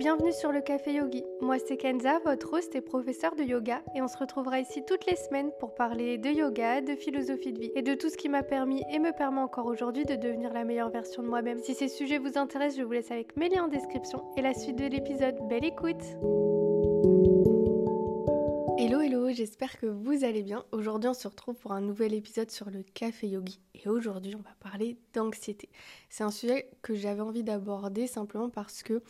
bienvenue 0.00 0.32
sur 0.32 0.50
le 0.50 0.62
Café 0.62 0.94
Yogi. 0.94 1.24
Moi 1.42 1.58
c'est 1.58 1.76
Kenza, 1.76 2.20
votre 2.24 2.54
host 2.54 2.74
et 2.74 2.80
professeur 2.80 3.36
de 3.36 3.42
yoga 3.42 3.82
et 3.94 4.00
on 4.00 4.08
se 4.08 4.16
retrouvera 4.16 4.58
ici 4.58 4.82
toutes 4.86 5.04
les 5.04 5.14
semaines 5.14 5.50
pour 5.60 5.74
parler 5.74 6.16
de 6.16 6.30
yoga, 6.30 6.80
de 6.80 6.94
philosophie 6.94 7.52
de 7.52 7.60
vie 7.60 7.70
et 7.74 7.82
de 7.82 7.92
tout 7.92 8.08
ce 8.08 8.16
qui 8.16 8.30
m'a 8.30 8.42
permis 8.42 8.82
et 8.90 8.98
me 8.98 9.12
permet 9.12 9.42
encore 9.42 9.66
aujourd'hui 9.66 10.06
de 10.06 10.14
devenir 10.16 10.54
la 10.54 10.64
meilleure 10.64 10.88
version 10.88 11.22
de 11.22 11.28
moi-même. 11.28 11.58
Si 11.58 11.74
ces 11.74 11.88
sujets 11.88 12.16
vous 12.16 12.38
intéressent, 12.38 12.78
je 12.78 12.82
vous 12.82 12.92
laisse 12.92 13.10
avec 13.10 13.36
mes 13.36 13.50
liens 13.50 13.64
en 13.64 13.68
description 13.68 14.24
et 14.38 14.40
la 14.40 14.54
suite 14.54 14.76
de 14.76 14.86
l'épisode. 14.86 15.36
Belle 15.50 15.66
écoute 15.66 16.02
Hello 18.78 19.02
hello, 19.02 19.28
j'espère 19.28 19.78
que 19.78 19.84
vous 19.84 20.24
allez 20.24 20.42
bien. 20.42 20.64
Aujourd'hui 20.72 21.10
on 21.10 21.14
se 21.14 21.28
retrouve 21.28 21.56
pour 21.56 21.72
un 21.72 21.82
nouvel 21.82 22.14
épisode 22.14 22.50
sur 22.50 22.70
le 22.70 22.82
Café 22.94 23.26
Yogi 23.28 23.60
et 23.74 23.86
aujourd'hui 23.86 24.34
on 24.34 24.38
va 24.40 24.54
parler 24.60 24.96
d'anxiété. 25.12 25.68
C'est 26.08 26.24
un 26.24 26.30
sujet 26.30 26.70
que 26.80 26.94
j'avais 26.94 27.20
envie 27.20 27.44
d'aborder 27.44 28.06
simplement 28.06 28.48
parce 28.48 28.82
que 28.82 29.02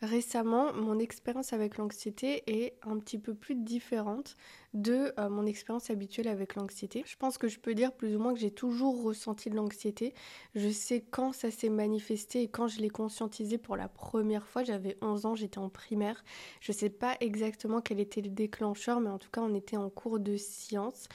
Récemment, 0.00 0.72
mon 0.74 1.00
expérience 1.00 1.52
avec 1.52 1.76
l'anxiété 1.76 2.44
est 2.46 2.78
un 2.82 2.98
petit 2.98 3.18
peu 3.18 3.34
plus 3.34 3.56
différente 3.56 4.36
de 4.72 5.12
euh, 5.18 5.28
mon 5.28 5.44
expérience 5.44 5.90
habituelle 5.90 6.28
avec 6.28 6.54
l'anxiété. 6.54 7.02
Je 7.04 7.16
pense 7.16 7.36
que 7.36 7.48
je 7.48 7.58
peux 7.58 7.74
dire 7.74 7.92
plus 7.92 8.14
ou 8.14 8.20
moins 8.20 8.32
que 8.32 8.38
j'ai 8.38 8.52
toujours 8.52 9.02
ressenti 9.02 9.50
de 9.50 9.56
l'anxiété. 9.56 10.14
Je 10.54 10.68
sais 10.68 11.00
quand 11.00 11.32
ça 11.32 11.50
s'est 11.50 11.68
manifesté 11.68 12.42
et 12.42 12.48
quand 12.48 12.68
je 12.68 12.80
l'ai 12.80 12.90
conscientisé 12.90 13.58
pour 13.58 13.76
la 13.76 13.88
première 13.88 14.46
fois. 14.46 14.62
J'avais 14.62 14.96
11 15.02 15.26
ans, 15.26 15.34
j'étais 15.34 15.58
en 15.58 15.68
primaire. 15.68 16.22
Je 16.60 16.70
ne 16.70 16.76
sais 16.76 16.90
pas 16.90 17.16
exactement 17.18 17.80
quel 17.80 17.98
était 17.98 18.20
le 18.20 18.30
déclencheur, 18.30 19.00
mais 19.00 19.10
en 19.10 19.18
tout 19.18 19.30
cas, 19.30 19.40
on 19.40 19.54
était 19.54 19.76
en 19.76 19.90
cours 19.90 20.20
de 20.20 20.36
sciences. 20.36 21.08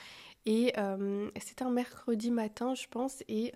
Et 0.46 0.74
euh, 0.77 1.30
c'était 1.40 1.63
un 1.63 1.72
mercredi 1.72 2.32
matin, 2.32 2.76
je 2.76 2.88
pense, 2.90 3.24
et 3.30 3.54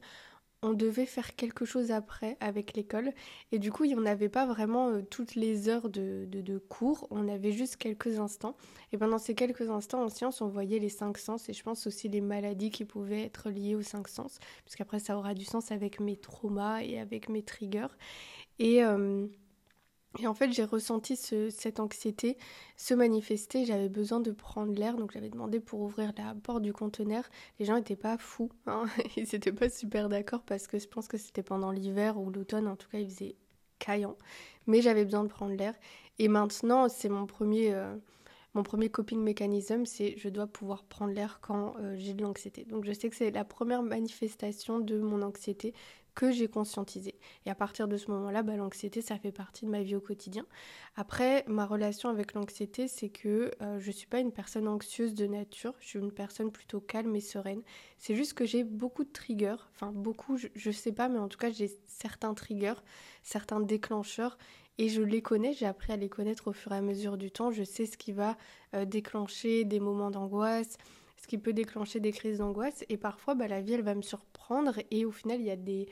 on 0.63 0.73
devait 0.73 1.05
faire 1.05 1.35
quelque 1.35 1.65
chose 1.65 1.91
après 1.91 2.37
avec 2.39 2.75
l'école. 2.75 3.13
Et 3.51 3.59
du 3.59 3.71
coup 3.71 3.83
il 3.83 3.89
n'y 3.89 3.95
en 3.95 4.05
avait 4.05 4.29
pas 4.29 4.45
vraiment 4.45 4.89
euh, 4.89 5.01
toutes 5.01 5.35
les 5.35 5.69
heures 5.69 5.89
de, 5.89 6.25
de, 6.25 6.57
cours, 6.57 7.07
on 7.11 7.27
avait 7.27 7.51
juste 7.51 7.77
quelques 7.77 8.19
instants. 8.19 8.55
Et 8.91 8.97
pendant 8.97 9.17
ces 9.17 9.35
quelques 9.35 9.69
instants 9.69 10.03
en 10.03 10.09
sciences 10.09 10.41
on 10.41 10.47
voyait 10.47 10.79
les 10.79 10.89
cinq 10.89 11.17
sens 11.17 11.49
et 11.49 11.53
je 11.53 11.63
pense 11.63 11.87
aussi 11.87 12.09
les 12.09 12.21
maladies 12.21 12.71
qui 12.71 12.85
pouvaient 12.85 13.23
être 13.23 13.49
liées 13.49 13.75
aux 13.75 13.81
cinq 13.81 14.07
sens. 14.07 14.39
Puisqu'après 14.65 14.99
ça 14.99 15.17
aura 15.17 15.33
du 15.33 15.45
sens 15.45 15.71
avec 15.71 15.99
mes 15.99 16.17
traumas 16.17 16.81
et 16.81 16.99
avec 16.99 17.29
mes 17.29 17.43
triggers. 17.43 17.87
Et 18.59 18.83
euh, 18.83 19.27
et 20.19 20.27
en 20.27 20.33
fait, 20.33 20.51
j'ai 20.51 20.63
ressenti 20.63 21.15
cette 21.15 21.79
anxiété 21.79 22.37
se 22.75 22.93
manifester. 22.93 23.65
J'avais 23.65 23.89
besoin 23.89 24.19
de 24.19 24.31
prendre 24.31 24.73
l'air, 24.73 24.97
donc 24.97 25.11
j'avais 25.11 25.29
demandé 25.29 25.59
pour 25.59 25.81
ouvrir 25.81 26.11
la 26.17 26.33
porte 26.35 26.63
du 26.63 26.73
conteneur. 26.73 27.23
Les 27.59 27.65
gens 27.65 27.75
n'étaient 27.75 27.95
pas 27.95 28.17
fous, 28.17 28.49
hein. 28.65 28.85
ils 29.15 29.27
n'étaient 29.31 29.51
pas 29.51 29.69
super 29.69 30.09
d'accord 30.09 30.41
parce 30.43 30.67
que 30.67 30.79
je 30.79 30.87
pense 30.87 31.07
que 31.07 31.17
c'était 31.17 31.43
pendant 31.43 31.71
l'hiver 31.71 32.17
ou 32.17 32.31
l'automne. 32.31 32.67
En 32.67 32.75
tout 32.75 32.89
cas, 32.89 32.99
il 32.99 33.09
faisait 33.09 33.35
caillant. 33.79 34.17
Mais 34.65 34.81
j'avais 34.81 35.05
besoin 35.05 35.23
de 35.23 35.29
prendre 35.29 35.55
l'air. 35.55 35.75
Et 36.19 36.27
maintenant, 36.27 36.89
c'est 36.89 37.09
mon 37.09 37.25
premier. 37.27 37.73
Euh, 37.73 37.95
mon 38.53 38.63
premier 38.63 38.89
coping 38.89 39.21
mécanisme, 39.21 39.85
c'est 39.85 40.17
je 40.17 40.29
dois 40.29 40.47
pouvoir 40.47 40.83
prendre 40.83 41.13
l'air 41.13 41.39
quand 41.41 41.75
euh, 41.77 41.95
j'ai 41.95 42.15
de 42.15 42.23
l'anxiété. 42.23 42.65
Donc 42.65 42.85
je 42.85 42.91
sais 42.91 43.07
que 43.07 43.15
c'est 43.15 43.29
la 43.29 43.45
première 43.45 43.83
manifestation 43.83 44.79
de 44.79 44.97
mon 44.97 45.21
anxiété 45.21 45.75
que 46.17 46.31
j'ai 46.31 46.47
conscientisé. 46.47 47.13
Et 47.45 47.51
à 47.51 47.55
partir 47.55 47.87
de 47.87 47.95
ce 47.95 48.09
moment-là, 48.09 48.41
bah, 48.41 48.55
l'anxiété, 48.55 49.03
ça 49.03 49.19
fait 49.19 49.31
partie 49.31 49.65
de 49.65 49.69
ma 49.69 49.83
vie 49.83 49.95
au 49.95 50.01
quotidien. 50.01 50.47
Après, 50.95 51.45
ma 51.47 51.67
relation 51.67 52.09
avec 52.09 52.33
l'anxiété, 52.33 52.87
c'est 52.87 53.09
que 53.09 53.51
euh, 53.61 53.79
je 53.79 53.87
ne 53.87 53.91
suis 53.91 54.07
pas 54.07 54.19
une 54.19 54.31
personne 54.31 54.67
anxieuse 54.67 55.13
de 55.13 55.27
nature, 55.27 55.75
je 55.79 55.89
suis 55.89 55.99
une 55.99 56.11
personne 56.11 56.51
plutôt 56.51 56.79
calme 56.79 57.15
et 57.15 57.21
sereine. 57.21 57.61
C'est 57.99 58.15
juste 58.15 58.33
que 58.33 58.45
j'ai 58.45 58.63
beaucoup 58.63 59.03
de 59.03 59.11
triggers, 59.11 59.57
enfin 59.75 59.91
beaucoup, 59.93 60.37
je 60.37 60.49
ne 60.67 60.73
sais 60.73 60.91
pas, 60.91 61.07
mais 61.07 61.19
en 61.19 61.27
tout 61.27 61.37
cas, 61.37 61.51
j'ai 61.51 61.69
certains 61.85 62.33
triggers, 62.33 62.81
certains 63.21 63.59
déclencheurs. 63.59 64.39
Et 64.79 64.89
je 64.89 65.03
les 65.03 65.21
connais, 65.21 65.53
j'ai 65.53 65.67
appris 65.67 65.93
à 65.93 65.97
les 65.97 66.09
connaître 66.09 66.47
au 66.47 66.53
fur 66.53 66.71
et 66.71 66.77
à 66.77 66.81
mesure 66.81 67.17
du 67.17 67.29
temps. 67.29 67.51
Je 67.51 67.63
sais 67.63 67.85
ce 67.85 67.95
qui 67.95 68.11
va 68.11 68.37
euh, 68.73 68.85
déclencher 68.85 69.65
des 69.65 69.79
moments 69.79 70.09
d'angoisse, 70.09 70.77
ce 71.21 71.27
qui 71.27 71.37
peut 71.37 71.53
déclencher 71.53 71.99
des 71.99 72.11
crises 72.11 72.39
d'angoisse. 72.39 72.85
Et 72.89 72.97
parfois, 72.97 73.35
bah, 73.35 73.47
la 73.47 73.61
vie, 73.61 73.73
elle 73.73 73.83
va 73.83 73.95
me 73.95 74.01
surprendre 74.01 74.79
et 74.91 75.05
au 75.05 75.11
final, 75.11 75.39
il 75.39 75.45
y 75.45 75.51
a 75.51 75.55
des, 75.55 75.87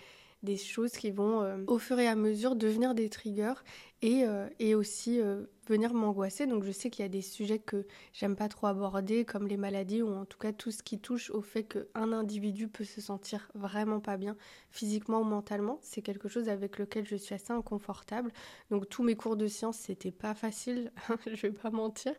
des 0.45 0.55
choses 0.55 0.93
qui 0.93 1.11
vont 1.11 1.41
euh, 1.41 1.57
au 1.67 1.77
fur 1.77 1.99
et 1.99 2.07
à 2.07 2.15
mesure 2.15 2.55
devenir 2.55 2.95
des 2.95 3.09
triggers 3.09 3.55
et, 4.01 4.23
euh, 4.25 4.47
et 4.59 4.75
aussi 4.75 5.19
euh, 5.19 5.45
venir 5.67 5.93
m'angoisser. 5.93 6.45
Donc 6.45 6.63
je 6.63 6.71
sais 6.71 6.89
qu'il 6.89 7.03
y 7.03 7.05
a 7.05 7.09
des 7.09 7.21
sujets 7.21 7.59
que 7.59 7.85
j'aime 8.13 8.35
pas 8.37 8.47
trop 8.47 8.67
aborder 8.67 9.25
comme 9.25 9.47
les 9.47 9.57
maladies 9.57 10.01
ou 10.01 10.13
en 10.13 10.25
tout 10.25 10.37
cas 10.37 10.53
tout 10.53 10.71
ce 10.71 10.83
qui 10.83 10.99
touche 10.99 11.29
au 11.31 11.41
fait 11.41 11.63
qu'un 11.63 12.13
individu 12.13 12.67
peut 12.69 12.85
se 12.85 13.01
sentir 13.01 13.49
vraiment 13.55 13.99
pas 13.99 14.15
bien 14.15 14.37
physiquement 14.69 15.19
ou 15.21 15.25
mentalement. 15.25 15.79
C'est 15.81 16.01
quelque 16.01 16.29
chose 16.29 16.47
avec 16.47 16.77
lequel 16.77 17.05
je 17.05 17.15
suis 17.15 17.35
assez 17.35 17.51
inconfortable. 17.51 18.31
Donc 18.69 18.87
tous 18.87 19.03
mes 19.03 19.15
cours 19.15 19.35
de 19.35 19.47
sciences 19.47 19.77
c'était 19.77 20.11
pas 20.11 20.35
facile, 20.35 20.91
je 21.25 21.41
vais 21.47 21.51
pas 21.51 21.71
mentir, 21.71 22.13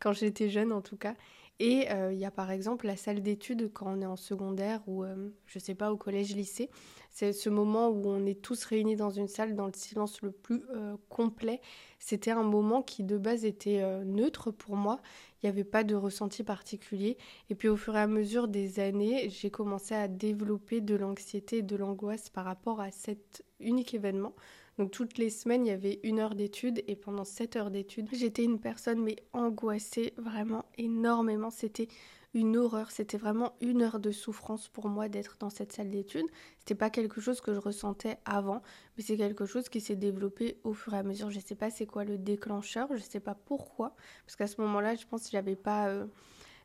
quand 0.00 0.12
j'étais 0.12 0.50
jeune 0.50 0.72
en 0.72 0.82
tout 0.82 0.96
cas. 0.96 1.14
Et 1.62 1.90
euh, 1.90 2.10
il 2.10 2.18
y 2.18 2.24
a 2.24 2.30
par 2.30 2.50
exemple 2.50 2.86
la 2.86 2.96
salle 2.96 3.20
d'études 3.20 3.70
quand 3.74 3.94
on 3.94 4.00
est 4.00 4.06
en 4.06 4.16
secondaire 4.16 4.80
ou 4.86 5.04
euh, 5.04 5.28
je 5.44 5.58
sais 5.58 5.74
pas 5.74 5.92
au 5.92 5.98
collège 5.98 6.34
lycée. 6.34 6.70
C'est 7.10 7.34
ce 7.34 7.50
moment 7.50 7.90
où 7.90 8.02
on 8.06 8.24
est 8.24 8.40
tous 8.40 8.64
réunis 8.64 8.96
dans 8.96 9.10
une 9.10 9.28
salle 9.28 9.54
dans 9.54 9.66
le 9.66 9.74
silence 9.74 10.22
le 10.22 10.30
plus 10.30 10.62
euh, 10.70 10.96
complet. 11.10 11.60
C'était 11.98 12.30
un 12.30 12.44
moment 12.44 12.80
qui 12.80 13.04
de 13.04 13.18
base 13.18 13.44
était 13.44 13.84
neutre 14.06 14.50
pour 14.50 14.74
moi. 14.74 15.00
Il 15.42 15.46
n'y 15.46 15.50
avait 15.50 15.64
pas 15.64 15.84
de 15.84 15.94
ressenti 15.94 16.44
particulier. 16.44 17.18
Et 17.50 17.54
puis 17.54 17.68
au 17.68 17.76
fur 17.76 17.94
et 17.94 18.00
à 18.00 18.06
mesure 18.06 18.48
des 18.48 18.80
années, 18.80 19.28
j'ai 19.28 19.50
commencé 19.50 19.94
à 19.94 20.08
développer 20.08 20.80
de 20.80 20.94
l'anxiété 20.94 21.58
et 21.58 21.62
de 21.62 21.76
l'angoisse 21.76 22.30
par 22.30 22.46
rapport 22.46 22.80
à 22.80 22.90
cet 22.90 23.44
unique 23.58 23.92
événement. 23.92 24.34
Donc 24.80 24.92
toutes 24.92 25.18
les 25.18 25.28
semaines, 25.28 25.66
il 25.66 25.68
y 25.68 25.72
avait 25.72 26.00
une 26.04 26.20
heure 26.20 26.34
d'études 26.34 26.82
et 26.88 26.96
pendant 26.96 27.24
cette 27.24 27.54
heure 27.54 27.70
d'études, 27.70 28.08
j'étais 28.14 28.44
une 28.44 28.58
personne 28.58 29.02
mais 29.02 29.16
angoissée 29.34 30.14
vraiment 30.16 30.64
énormément. 30.78 31.50
C'était 31.50 31.88
une 32.32 32.56
horreur, 32.56 32.90
c'était 32.90 33.18
vraiment 33.18 33.52
une 33.60 33.82
heure 33.82 34.00
de 34.00 34.10
souffrance 34.10 34.68
pour 34.68 34.88
moi 34.88 35.10
d'être 35.10 35.36
dans 35.38 35.50
cette 35.50 35.72
salle 35.72 35.90
d'études. 35.90 36.24
C'était 36.60 36.74
pas 36.74 36.88
quelque 36.88 37.20
chose 37.20 37.42
que 37.42 37.52
je 37.52 37.58
ressentais 37.58 38.16
avant, 38.24 38.62
mais 38.96 39.02
c'est 39.02 39.18
quelque 39.18 39.44
chose 39.44 39.68
qui 39.68 39.82
s'est 39.82 39.96
développé 39.96 40.58
au 40.64 40.72
fur 40.72 40.94
et 40.94 40.98
à 40.98 41.02
mesure. 41.02 41.30
Je 41.30 41.40
sais 41.40 41.56
pas 41.56 41.68
c'est 41.68 41.84
quoi 41.84 42.04
le 42.04 42.16
déclencheur, 42.16 42.88
je 42.96 43.02
sais 43.02 43.20
pas 43.20 43.34
pourquoi, 43.34 43.94
parce 44.24 44.36
qu'à 44.36 44.46
ce 44.46 44.62
moment-là, 44.62 44.94
je 44.94 45.04
pense 45.04 45.24
que 45.24 45.30
j'avais 45.32 45.56
pas 45.56 45.88
euh, 45.88 46.06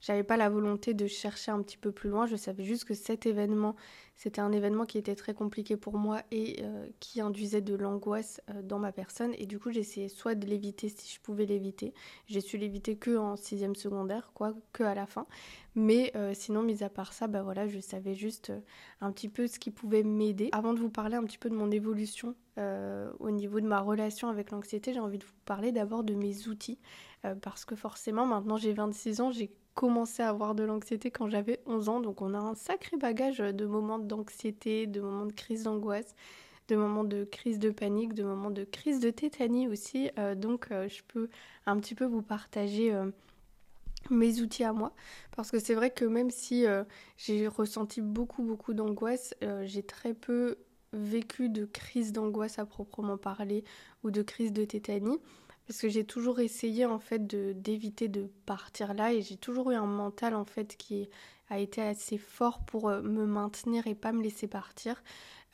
j'avais 0.06 0.24
pas 0.24 0.38
la 0.38 0.50
volonté 0.50 0.94
de 0.94 1.08
chercher 1.08 1.50
un 1.50 1.64
petit 1.64 1.78
peu 1.78 1.92
plus 1.92 2.12
loin, 2.12 2.28
je 2.28 2.36
savais 2.36 2.64
juste 2.64 2.86
que 2.86 2.94
cet 2.94 3.26
événement, 3.26 3.76
c'était 4.14 4.40
un 4.40 4.52
événement 4.52 4.86
qui 4.86 5.00
était 5.00 5.16
très 5.16 5.34
compliqué 5.34 5.78
pour 5.78 5.98
moi 5.98 6.22
et 6.30 6.58
euh, 6.62 6.86
qui 7.00 7.22
induisait 7.22 7.62
de 7.62 7.74
l'angoisse 7.74 8.40
euh, 8.52 8.62
dans 8.62 8.78
ma 8.78 8.92
personne. 8.92 9.34
Et 9.40 9.48
du 9.48 9.58
coup, 9.58 9.72
j'essayais 9.72 10.08
soit 10.08 10.36
de 10.36 10.46
l'éviter 10.46 10.90
si 10.90 11.12
je 11.12 11.20
pouvais 11.20 11.48
l'éviter. 11.48 11.92
J'ai 12.28 12.40
su 12.40 12.60
l'éviter 12.60 12.98
que 12.98 13.18
en 13.18 13.36
sixième 13.36 13.74
secondaire, 13.74 14.30
quoi, 14.36 14.54
que 14.74 14.84
à 14.84 14.94
la 14.94 15.08
fin. 15.08 15.26
Mais 15.74 16.12
euh, 16.16 16.34
sinon, 16.36 16.62
mis 16.62 16.84
à 16.84 16.90
part 16.90 17.12
ça, 17.12 17.26
bah 17.26 17.42
voilà, 17.42 17.68
je 17.68 17.80
savais 17.80 18.14
juste 18.14 18.54
un 19.02 19.12
petit 19.12 19.28
peu 19.28 19.48
ce 19.48 19.58
qui 19.58 19.72
pouvait 19.72 20.04
m'aider. 20.04 20.50
Avant 20.52 20.76
de 20.76 20.80
vous 20.80 20.92
parler 20.92 21.16
un 21.16 21.24
petit 21.24 21.40
peu 21.40 21.50
de 21.50 21.56
mon 21.56 21.72
évolution 21.72 22.36
au 23.20 23.32
niveau 23.32 23.60
de 23.60 23.68
ma 23.68 23.82
relation 23.82 24.30
avec 24.30 24.52
l'anxiété, 24.52 24.94
j'ai 24.94 25.02
envie 25.02 25.18
de 25.18 25.26
vous 25.26 25.34
parler 25.44 25.74
d'abord 25.74 26.06
de 26.06 26.14
mes 26.14 26.48
outils. 26.48 26.80
parce 27.42 27.66
que 27.66 27.76
forcément, 27.76 28.26
maintenant 28.26 28.56
j'ai 28.56 28.72
26 28.72 29.20
ans, 29.20 29.30
j'ai 29.30 29.52
commencé 29.76 30.24
à 30.24 30.30
avoir 30.30 30.56
de 30.56 30.64
l'anxiété 30.64 31.12
quand 31.12 31.30
j'avais 31.30 31.60
11 31.68 31.90
ans. 31.90 32.00
Donc 32.00 32.22
on 32.22 32.34
a 32.34 32.40
un 32.40 32.56
sacré 32.56 32.98
bagage 32.98 33.38
de 33.38 33.66
moments 33.66 34.00
d'anxiété, 34.00 34.88
de 34.88 35.02
moments 35.02 35.26
de 35.26 35.34
crise 35.34 35.64
d'angoisse, 35.64 36.16
de 36.70 36.76
moments 36.76 37.04
de 37.04 37.26
crise 37.26 37.60
de 37.60 37.70
panique, 37.70 38.14
de 38.14 38.24
moments 38.24 38.52
de 38.52 38.64
crise 38.64 39.00
de 39.00 39.12
tétanie 39.12 39.68
aussi. 39.68 40.10
Euh, 40.18 40.34
donc 40.34 40.72
euh, 40.72 40.88
je 40.90 41.04
peux 41.08 41.30
un 41.66 41.78
petit 41.80 41.94
peu 41.94 42.06
vous 42.06 42.22
partager 42.22 42.94
euh, 42.94 43.12
mes 44.10 44.42
outils 44.42 44.64
à 44.64 44.74
moi. 44.74 44.94
Parce 45.36 45.52
que 45.52 45.60
c'est 45.60 45.76
vrai 45.76 45.92
que 45.92 46.06
même 46.06 46.32
si 46.32 46.66
j'ai 47.18 47.48
ressenti 47.48 48.02
beaucoup 48.02 48.44
beaucoup 48.44 48.74
d'angoisse, 48.74 49.34
j'ai 49.64 49.84
très 49.84 50.14
peu 50.14 50.58
vécu 50.94 51.50
de 51.50 51.66
crise 51.66 52.14
d'angoisse 52.14 52.60
à 52.60 52.66
proprement 52.66 53.18
parler 53.18 53.64
ou 54.04 54.12
de 54.12 54.22
crise 54.22 54.54
de 54.54 54.64
tétanie. 54.64 55.20
Parce 55.68 55.80
que 55.80 55.90
j'ai 55.90 56.06
toujours 56.06 56.40
essayé 56.40 56.86
en 56.86 57.00
fait 57.00 57.26
de 57.26 57.54
d'éviter 57.54 58.08
de 58.08 58.30
partir 58.46 58.94
là 58.94 59.14
et 59.14 59.22
j'ai 59.22 59.38
toujours 59.38 59.72
eu 59.72 59.76
un 59.76 59.88
mental 59.88 60.36
en 60.36 60.46
fait 60.46 60.78
qui 60.78 61.10
a 61.50 61.60
été 61.60 61.82
assez 61.82 62.18
fort 62.18 62.64
pour 62.66 62.90
euh, 62.90 63.02
me 63.02 63.26
maintenir 63.26 63.88
et 63.88 63.96
pas 63.96 64.12
me 64.12 64.22
laisser 64.22 64.48
partir. 64.48 65.04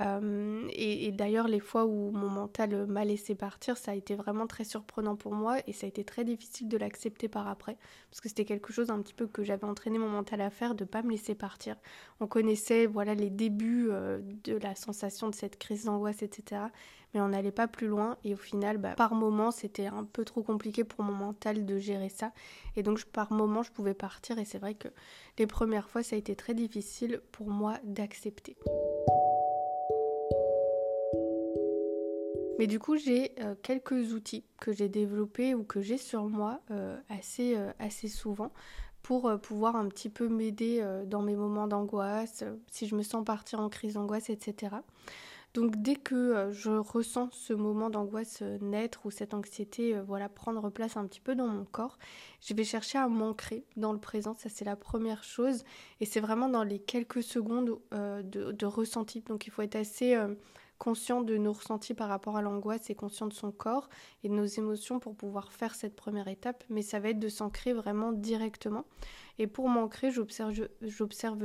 Euh, 0.01 0.68
et, 0.74 1.12
d'ailleurs, 1.12 1.48
les 1.48 1.59
fois 1.59 1.86
où 1.86 2.12
mon 2.12 2.30
mental 2.30 2.86
m'a 2.88 3.06
laissé 3.06 3.36
partir, 3.36 3.77
ça 3.77 3.92
a 3.92 3.95
été 3.95 4.15
vraiment 4.15 4.48
très 4.48 4.63
surprenant 4.63 5.15
pour 5.15 5.33
moi 5.33 5.57
et 5.68 5.74
ça 5.74 5.86
a 5.86 5.89
été 5.89 6.03
très 6.03 6.24
difficile 6.24 6.68
de 6.68 6.77
l'accepter 6.77 7.27
par 7.27 7.48
après 7.48 7.77
parce 8.09 8.21
que 8.21 8.30
c'était 8.30 8.45
quelque 8.45 8.74
chose 8.74 8.89
un 8.89 9.01
petit 9.01 9.13
peu 9.13 9.27
que 9.27 9.44
j'avais 9.44 9.65
entraîné 9.65 9.98
mon 9.98 10.09
mental 10.09 10.42
à 10.42 10.50
faire, 10.50 10.75
de 10.75 10.86
pas 10.86 11.03
me 11.03 11.12
laisser 11.12 11.36
partir. 11.36 11.75
On 12.19 12.27
connaissait 12.27 12.86
voilà 12.86 13.13
les 13.13 13.30
débuts 13.30 13.89
euh, 13.92 14.19
de 14.44 14.56
la 14.57 14.75
sensation 14.75 15.30
de 15.30 15.36
cette 15.36 15.59
crise 15.59 15.86
d'angoisse, 15.86 16.24
etc. 16.24 16.62
Mais 17.13 17.19
on 17.19 17.27
n'allait 17.27 17.51
pas 17.51 17.68
plus 17.68 17.88
loin 17.88 18.18
et 18.24 18.33
au 18.33 18.38
final, 18.38 18.77
bah, 18.77 18.94
par 18.95 19.13
moment, 19.13 19.51
c'était 19.51 19.88
un 19.88 20.06
peu 20.06 20.24
trop 20.24 20.44
compliqué 20.44 20.83
pour 20.86 21.03
mon 21.03 21.13
mental 21.13 21.65
de 21.65 21.77
gérer 21.77 22.09
ça 22.09 22.31
et 22.75 22.83
donc 22.83 23.03
par 23.06 23.31
moment, 23.33 23.63
je 23.63 23.71
pouvais 23.71 23.94
partir 23.94 24.39
et 24.39 24.45
c'est 24.45 24.59
vrai 24.59 24.74
que 24.74 24.88
les 25.38 25.48
premières 25.48 25.89
fois, 25.89 26.01
ça 26.01 26.15
a 26.15 26.19
été 26.19 26.36
très 26.36 26.53
difficile 26.53 27.21
pour 27.31 27.50
moi 27.50 27.77
d'accepter. 27.83 28.56
Mais 32.61 32.67
du 32.67 32.77
coup, 32.77 32.95
j'ai 32.95 33.33
quelques 33.63 34.13
outils 34.13 34.45
que 34.59 34.71
j'ai 34.71 34.87
développés 34.87 35.55
ou 35.55 35.63
que 35.63 35.81
j'ai 35.81 35.97
sur 35.97 36.27
moi 36.29 36.61
assez, 37.09 37.57
assez 37.79 38.07
souvent 38.07 38.51
pour 39.01 39.31
pouvoir 39.41 39.75
un 39.75 39.87
petit 39.87 40.09
peu 40.09 40.27
m'aider 40.27 40.85
dans 41.07 41.23
mes 41.23 41.35
moments 41.35 41.65
d'angoisse, 41.65 42.43
si 42.71 42.85
je 42.85 42.95
me 42.95 43.01
sens 43.01 43.25
partir 43.25 43.59
en 43.59 43.69
crise 43.69 43.95
d'angoisse, 43.95 44.29
etc. 44.29 44.75
Donc 45.53 45.81
dès 45.81 45.95
que 45.95 46.15
euh, 46.15 46.51
je 46.53 46.71
ressens 46.71 47.29
ce 47.31 47.53
moment 47.53 47.89
d'angoisse 47.89 48.39
euh, 48.41 48.57
naître 48.61 49.05
ou 49.05 49.11
cette 49.11 49.33
anxiété 49.33 49.93
euh, 49.93 50.01
voilà 50.01 50.29
prendre 50.29 50.69
place 50.69 50.95
un 50.95 51.05
petit 51.05 51.19
peu 51.19 51.35
dans 51.35 51.47
mon 51.47 51.65
corps, 51.65 51.97
je 52.39 52.53
vais 52.53 52.63
chercher 52.63 52.97
à 52.97 53.09
m'ancrer 53.09 53.65
dans 53.75 53.91
le 53.91 53.99
présent, 53.99 54.33
ça 54.33 54.47
c'est 54.47 54.63
la 54.63 54.77
première 54.77 55.23
chose 55.25 55.63
et 55.99 56.05
c'est 56.05 56.21
vraiment 56.21 56.47
dans 56.47 56.63
les 56.63 56.79
quelques 56.79 57.23
secondes 57.23 57.79
de, 57.91 58.65
ressenti. 58.65 59.21
Donc 59.27 59.47
il 59.47 59.49
faut 59.49 59.61
être 59.61 59.75
assez 59.75 60.17
conscient 60.81 61.21
de 61.21 61.37
nos 61.37 61.53
ressentis 61.53 61.93
par 61.93 62.09
rapport 62.09 62.37
à 62.37 62.41
l'angoisse 62.41 62.89
et 62.89 62.95
conscient 62.95 63.27
de 63.27 63.33
son 63.33 63.51
corps 63.51 63.87
et 64.23 64.29
de 64.29 64.33
nos 64.33 64.47
émotions 64.47 64.99
pour 64.99 65.15
pouvoir 65.15 65.51
faire 65.51 65.75
cette 65.75 65.95
première 65.95 66.27
étape, 66.27 66.63
mais 66.69 66.81
ça 66.81 66.99
va 66.99 67.09
être 67.09 67.19
de 67.19 67.29
s'ancrer 67.29 67.71
vraiment 67.71 68.11
directement. 68.11 68.85
Et 69.41 69.47
pour 69.47 69.69
m'ancrer, 69.69 70.11
j'observe, 70.11 70.53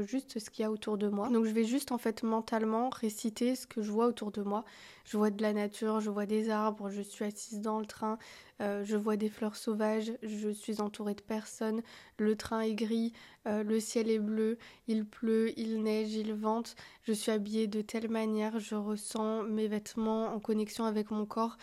juste 0.03 0.39
ce 0.39 0.51
qu'il 0.51 0.63
y 0.63 0.67
a 0.67 0.71
autour 0.71 0.99
de 0.99 1.09
moi. 1.09 1.31
Donc 1.31 1.47
je 1.47 1.51
vais 1.51 1.65
juste 1.65 1.93
en 1.93 1.97
fait 1.97 2.23
mentalement 2.23 2.91
réciter 2.91 3.55
ce 3.55 3.67
que 3.67 3.81
je 3.81 3.91
vois 3.91 4.07
autour 4.07 4.33
de 4.33 4.43
moi. 4.43 4.67
Je 5.07 5.17
vois 5.17 5.31
de 5.31 5.41
la 5.41 5.55
nature, 5.55 6.01
je 6.01 6.11
vois 6.11 6.27
des 6.27 6.51
arbres, 6.51 6.91
je 6.91 7.01
suis 7.01 7.25
assise 7.25 7.63
dans 7.63 7.81
le 7.81 7.87
train, 7.87 8.19
euh, 8.61 8.85
je 8.85 8.99
vois 8.99 9.17
des 9.17 9.31
fleurs 9.31 9.57
sauvages, 9.57 10.13
je 10.23 10.51
suis 10.51 10.83
entourée 10.83 11.15
de 11.15 11.23
personnes, 11.23 11.81
le 12.19 12.37
train 12.37 12.61
est 12.61 12.75
gris, 12.75 13.15
euh, 13.47 13.63
le 13.63 13.81
ciel 13.81 14.11
est 14.11 14.19
bleu, 14.19 14.59
il 14.89 15.07
pleut, 15.07 15.59
il 15.59 15.83
neige, 15.83 16.13
il 16.13 16.35
vente, 16.35 16.75
je 17.05 17.15
suis 17.15 17.33
habillée 17.33 17.67
de 17.67 17.81
telle 17.81 18.11
manière, 18.11 18.59
je 18.59 18.75
ressens 18.75 19.45
mes 19.45 19.69
vêtements 19.69 20.35
en 20.35 20.41
connexion 20.41 20.85
avec 20.85 21.11
mon 21.11 21.25
corps 21.25 21.57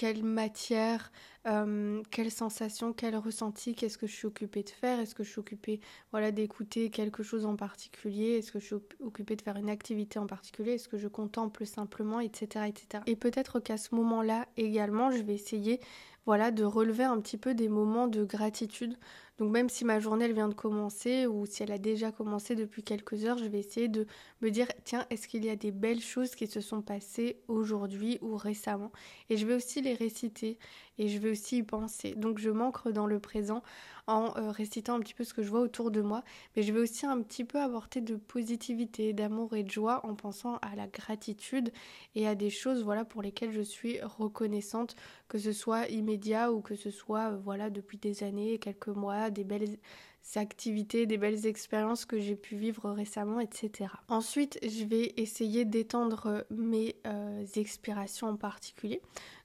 quelle 0.00 0.24
matière, 0.24 1.12
euh, 1.46 2.02
quelle 2.10 2.30
sensation, 2.30 2.94
quel 2.94 3.14
ressenti, 3.18 3.74
qu'est-ce 3.74 3.98
que 3.98 4.06
je 4.06 4.14
suis 4.14 4.26
occupée 4.26 4.62
de 4.62 4.70
faire, 4.70 4.98
est-ce 4.98 5.14
que 5.14 5.22
je 5.22 5.28
suis 5.28 5.40
occupée 5.40 5.78
voilà, 6.10 6.32
d'écouter 6.32 6.88
quelque 6.88 7.22
chose 7.22 7.44
en 7.44 7.54
particulier, 7.54 8.38
est-ce 8.38 8.50
que 8.50 8.58
je 8.60 8.64
suis 8.64 8.76
occupée 9.00 9.36
de 9.36 9.42
faire 9.42 9.56
une 9.56 9.68
activité 9.68 10.18
en 10.18 10.26
particulier, 10.26 10.72
est-ce 10.72 10.88
que 10.88 10.96
je 10.96 11.06
contemple 11.06 11.66
simplement, 11.66 12.18
etc. 12.18 12.64
etc. 12.66 13.04
Et 13.06 13.14
peut-être 13.14 13.60
qu'à 13.60 13.76
ce 13.76 13.94
moment-là 13.94 14.48
également, 14.56 15.10
je 15.10 15.20
vais 15.20 15.34
essayer 15.34 15.80
voilà, 16.26 16.50
de 16.50 16.64
relever 16.64 17.04
un 17.04 17.20
petit 17.20 17.38
peu 17.38 17.54
des 17.54 17.68
moments 17.68 18.08
de 18.08 18.24
gratitude. 18.24 18.96
Donc 19.38 19.50
même 19.50 19.70
si 19.70 19.84
ma 19.86 20.00
journée 20.00 20.26
elle 20.26 20.34
vient 20.34 20.48
de 20.48 20.54
commencer 20.54 21.26
ou 21.26 21.46
si 21.46 21.62
elle 21.62 21.72
a 21.72 21.78
déjà 21.78 22.12
commencé 22.12 22.54
depuis 22.54 22.82
quelques 22.82 23.24
heures, 23.24 23.38
je 23.38 23.46
vais 23.46 23.58
essayer 23.58 23.88
de 23.88 24.06
me 24.42 24.50
dire 24.50 24.66
tiens, 24.84 25.06
est-ce 25.10 25.26
qu'il 25.28 25.44
y 25.44 25.50
a 25.50 25.56
des 25.56 25.70
belles 25.72 26.02
choses 26.02 26.34
qui 26.34 26.46
se 26.46 26.60
sont 26.60 26.82
passées 26.82 27.40
aujourd'hui 27.48 28.18
ou 28.20 28.36
récemment? 28.36 28.92
Et 29.30 29.38
je 29.38 29.46
vais 29.46 29.54
aussi 29.54 29.80
les 29.80 29.94
réciter 29.94 30.58
et 30.98 31.08
je 31.08 31.18
vais 31.18 31.30
aussi 31.30 31.58
y 31.58 31.62
penser. 31.62 32.14
Donc 32.16 32.38
je 32.38 32.50
m'ancre 32.50 32.90
dans 32.92 33.06
le 33.06 33.18
présent 33.18 33.62
en 34.10 34.36
euh, 34.36 34.50
récitant 34.50 34.94
un 34.94 35.00
petit 35.00 35.14
peu 35.14 35.24
ce 35.24 35.32
que 35.32 35.42
je 35.42 35.48
vois 35.48 35.60
autour 35.60 35.90
de 35.90 36.00
moi, 36.00 36.24
mais 36.54 36.62
je 36.62 36.72
vais 36.72 36.80
aussi 36.80 37.06
un 37.06 37.22
petit 37.22 37.44
peu 37.44 37.60
apporter 37.60 38.00
de 38.00 38.16
positivité, 38.16 39.12
d'amour 39.12 39.54
et 39.54 39.62
de 39.62 39.70
joie 39.70 40.04
en 40.04 40.14
pensant 40.14 40.56
à 40.56 40.74
la 40.74 40.88
gratitude 40.88 41.72
et 42.16 42.26
à 42.26 42.34
des 42.34 42.50
choses 42.50 42.82
voilà 42.82 43.04
pour 43.04 43.22
lesquelles 43.22 43.52
je 43.52 43.60
suis 43.60 44.00
reconnaissante, 44.02 44.96
que 45.28 45.38
ce 45.38 45.52
soit 45.52 45.86
immédiat 45.88 46.52
ou 46.52 46.60
que 46.60 46.74
ce 46.74 46.90
soit 46.90 47.30
euh, 47.30 47.38
voilà 47.42 47.70
depuis 47.70 47.98
des 47.98 48.24
années, 48.24 48.58
quelques 48.58 48.88
mois, 48.88 49.30
des 49.30 49.44
belles 49.44 49.78
activités, 50.34 51.06
des 51.06 51.16
belles 51.16 51.46
expériences 51.46 52.04
que 52.04 52.18
j'ai 52.18 52.36
pu 52.36 52.56
vivre 52.56 52.90
récemment, 52.90 53.40
etc. 53.40 53.90
Ensuite, 54.08 54.58
je 54.62 54.84
vais 54.84 55.14
essayer 55.16 55.64
d'étendre 55.64 56.44
mes 56.50 56.96
euh, 57.06 57.44
expirations 57.54 58.26
en 58.26 58.36
particulier. 58.36 59.00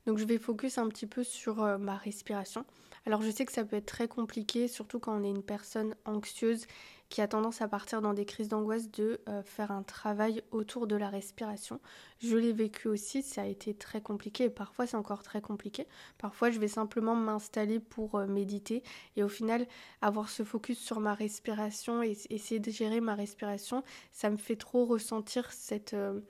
Donc 0.05 0.17
je 0.17 0.25
vais 0.25 0.37
focus 0.37 0.77
un 0.77 0.87
petit 0.89 1.07
peu 1.07 1.23
sur 1.23 1.55
ma 1.79 1.95
respiration. 1.95 2.65
Alors 3.05 3.21
je 3.21 3.29
sais 3.29 3.45
que 3.45 3.51
ça 3.51 3.63
peut 3.63 3.75
être 3.75 3.85
très 3.85 4.07
compliqué, 4.07 4.67
surtout 4.67 4.99
quand 4.99 5.19
on 5.19 5.23
est 5.23 5.29
une 5.29 5.43
personne 5.43 5.95
anxieuse 6.05 6.65
qui 7.09 7.21
a 7.21 7.27
tendance 7.27 7.61
à 7.61 7.67
partir 7.67 8.01
dans 8.01 8.13
des 8.13 8.25
crises 8.25 8.47
d'angoisse 8.47 8.89
de 8.89 9.21
euh, 9.29 9.43
faire 9.43 9.71
un 9.71 9.83
travail 9.83 10.41
autour 10.51 10.87
de 10.87 10.95
la 10.95 11.09
respiration. 11.09 11.79
Je 12.19 12.35
l'ai 12.35 12.51
vécu 12.51 12.87
aussi, 12.87 13.21
ça 13.21 13.43
a 13.43 13.45
été 13.45 13.75
très 13.75 14.01
compliqué 14.01 14.45
et 14.45 14.49
parfois 14.49 14.87
c'est 14.87 14.97
encore 14.97 15.21
très 15.21 15.39
compliqué. 15.39 15.87
Parfois 16.17 16.49
je 16.49 16.59
vais 16.59 16.67
simplement 16.67 17.15
m'installer 17.15 17.79
pour 17.79 18.15
euh, 18.15 18.25
méditer 18.25 18.81
et 19.15 19.23
au 19.23 19.29
final 19.29 19.67
avoir 20.01 20.29
ce 20.29 20.43
focus 20.43 20.79
sur 20.79 20.99
ma 20.99 21.13
respiration 21.13 22.01
et 22.01 22.17
essayer 22.31 22.59
de 22.59 22.71
gérer 22.71 23.01
ma 23.01 23.13
respiration, 23.13 23.83
ça 24.13 24.31
me 24.31 24.37
fait 24.37 24.57
trop 24.57 24.85
ressentir 24.85 25.51
cette... 25.51 25.93
Euh, 25.93 26.21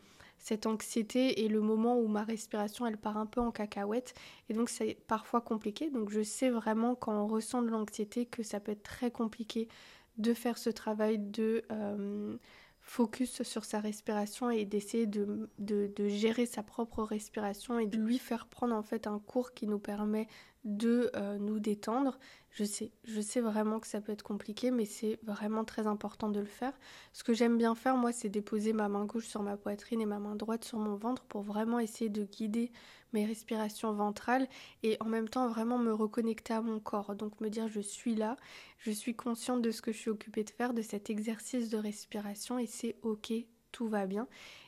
cette 0.45 0.67
anxiété 0.67 1.43
et 1.43 1.47
le 1.47 1.59
moment 1.59 1.97
où 1.99 2.07
ma 2.07 2.23
respiration 2.23 2.85
elle 2.85 2.97
part 2.97 3.17
un 3.17 3.25
peu 3.25 3.41
en 3.41 3.49
cacahuète. 3.49 4.13
Et 4.47 4.53
donc 4.53 4.69
c'est 4.69 4.95
parfois 5.07 5.41
compliqué. 5.41 5.89
Donc 5.89 6.11
je 6.11 6.21
sais 6.21 6.51
vraiment 6.51 6.93
quand 6.93 7.19
on 7.19 7.25
ressent 7.25 7.63
de 7.63 7.69
l'anxiété 7.69 8.27
que 8.27 8.43
ça 8.43 8.59
peut 8.59 8.73
être 8.73 8.83
très 8.83 9.09
compliqué 9.09 9.67
de 10.19 10.35
faire 10.35 10.59
ce 10.59 10.69
travail 10.69 11.17
de 11.17 11.63
euh, 11.71 12.37
focus 12.85 13.41
sur 13.41 13.65
sa 13.65 13.79
respiration 13.79 14.51
et 14.51 14.63
d'essayer 14.63 15.07
de, 15.07 15.49
de, 15.57 16.07
gérer 16.07 16.45
sa 16.45 16.61
propre 16.61 17.01
respiration 17.01 17.79
et 17.79 17.87
de 17.87 17.97
lui 17.97 18.19
faire 18.19 18.45
prendre 18.45 18.75
en 18.75 18.83
fait 18.83 19.07
un 19.07 19.17
cours 19.17 19.53
qui 19.53 19.65
nous 19.65 19.79
permet 19.79 20.27
de 20.65 21.09
euh, 21.15 21.39
nous 21.39 21.59
détendre. 21.59 22.19
Je 22.51 22.63
sais, 22.63 22.91
je 23.03 23.19
sais 23.21 23.41
vraiment 23.41 23.79
que 23.79 23.87
ça 23.87 24.01
peut 24.01 24.11
être 24.11 24.21
compliqué, 24.21 24.69
mais 24.69 24.85
c'est 24.85 25.19
vraiment 25.23 25.65
très 25.65 25.87
important 25.87 26.29
de 26.29 26.39
le 26.39 26.45
faire. 26.45 26.73
Ce 27.11 27.23
que 27.23 27.33
j'aime 27.33 27.57
bien 27.57 27.73
faire, 27.73 27.97
moi, 27.97 28.11
c'est 28.11 28.29
déposer 28.29 28.71
ma 28.71 28.87
main 28.87 29.05
gauche 29.05 29.27
sur 29.27 29.41
ma 29.41 29.57
poitrine 29.57 29.99
et 29.99 30.05
ma 30.05 30.19
main 30.19 30.35
droite 30.35 30.63
sur 30.63 30.77
mon 30.77 30.95
ventre 30.95 31.23
pour 31.23 31.41
vraiment 31.41 31.79
essayer 31.79 32.09
de 32.09 32.23
guider 32.23 32.71
mes 33.15 33.25
respirations 33.25 33.93
ventrales 33.93 34.47
et 34.83 34.97
en 34.99 35.05
même 35.05 35.29
temps 35.29 35.47
vraiment 35.47 35.79
me 35.79 35.93
reconnecter 35.93 36.53
à 36.53 36.61
mon 36.61 36.79
corps. 36.79 37.15
Donc 37.15 37.41
me 37.41 37.49
dire 37.49 37.67
je 37.67 37.79
suis 37.79 38.13
là, 38.13 38.35
je 38.77 38.91
suis 38.91 39.15
consciente 39.15 39.61
de 39.61 39.71
ce 39.71 39.81
que 39.81 39.91
je 39.91 39.97
suis 39.97 40.11
occupée 40.11 40.43
de 40.43 40.51
faire, 40.51 40.73
de 40.73 40.83
cet 40.83 41.09
exercice 41.09 41.69
de 41.69 41.77
respiration 41.77 42.59
et 42.59 42.67
c'est 42.67 42.97
ok, 43.01 43.33
tout 43.71 43.87
va 43.87 44.05
bien. 44.05 44.27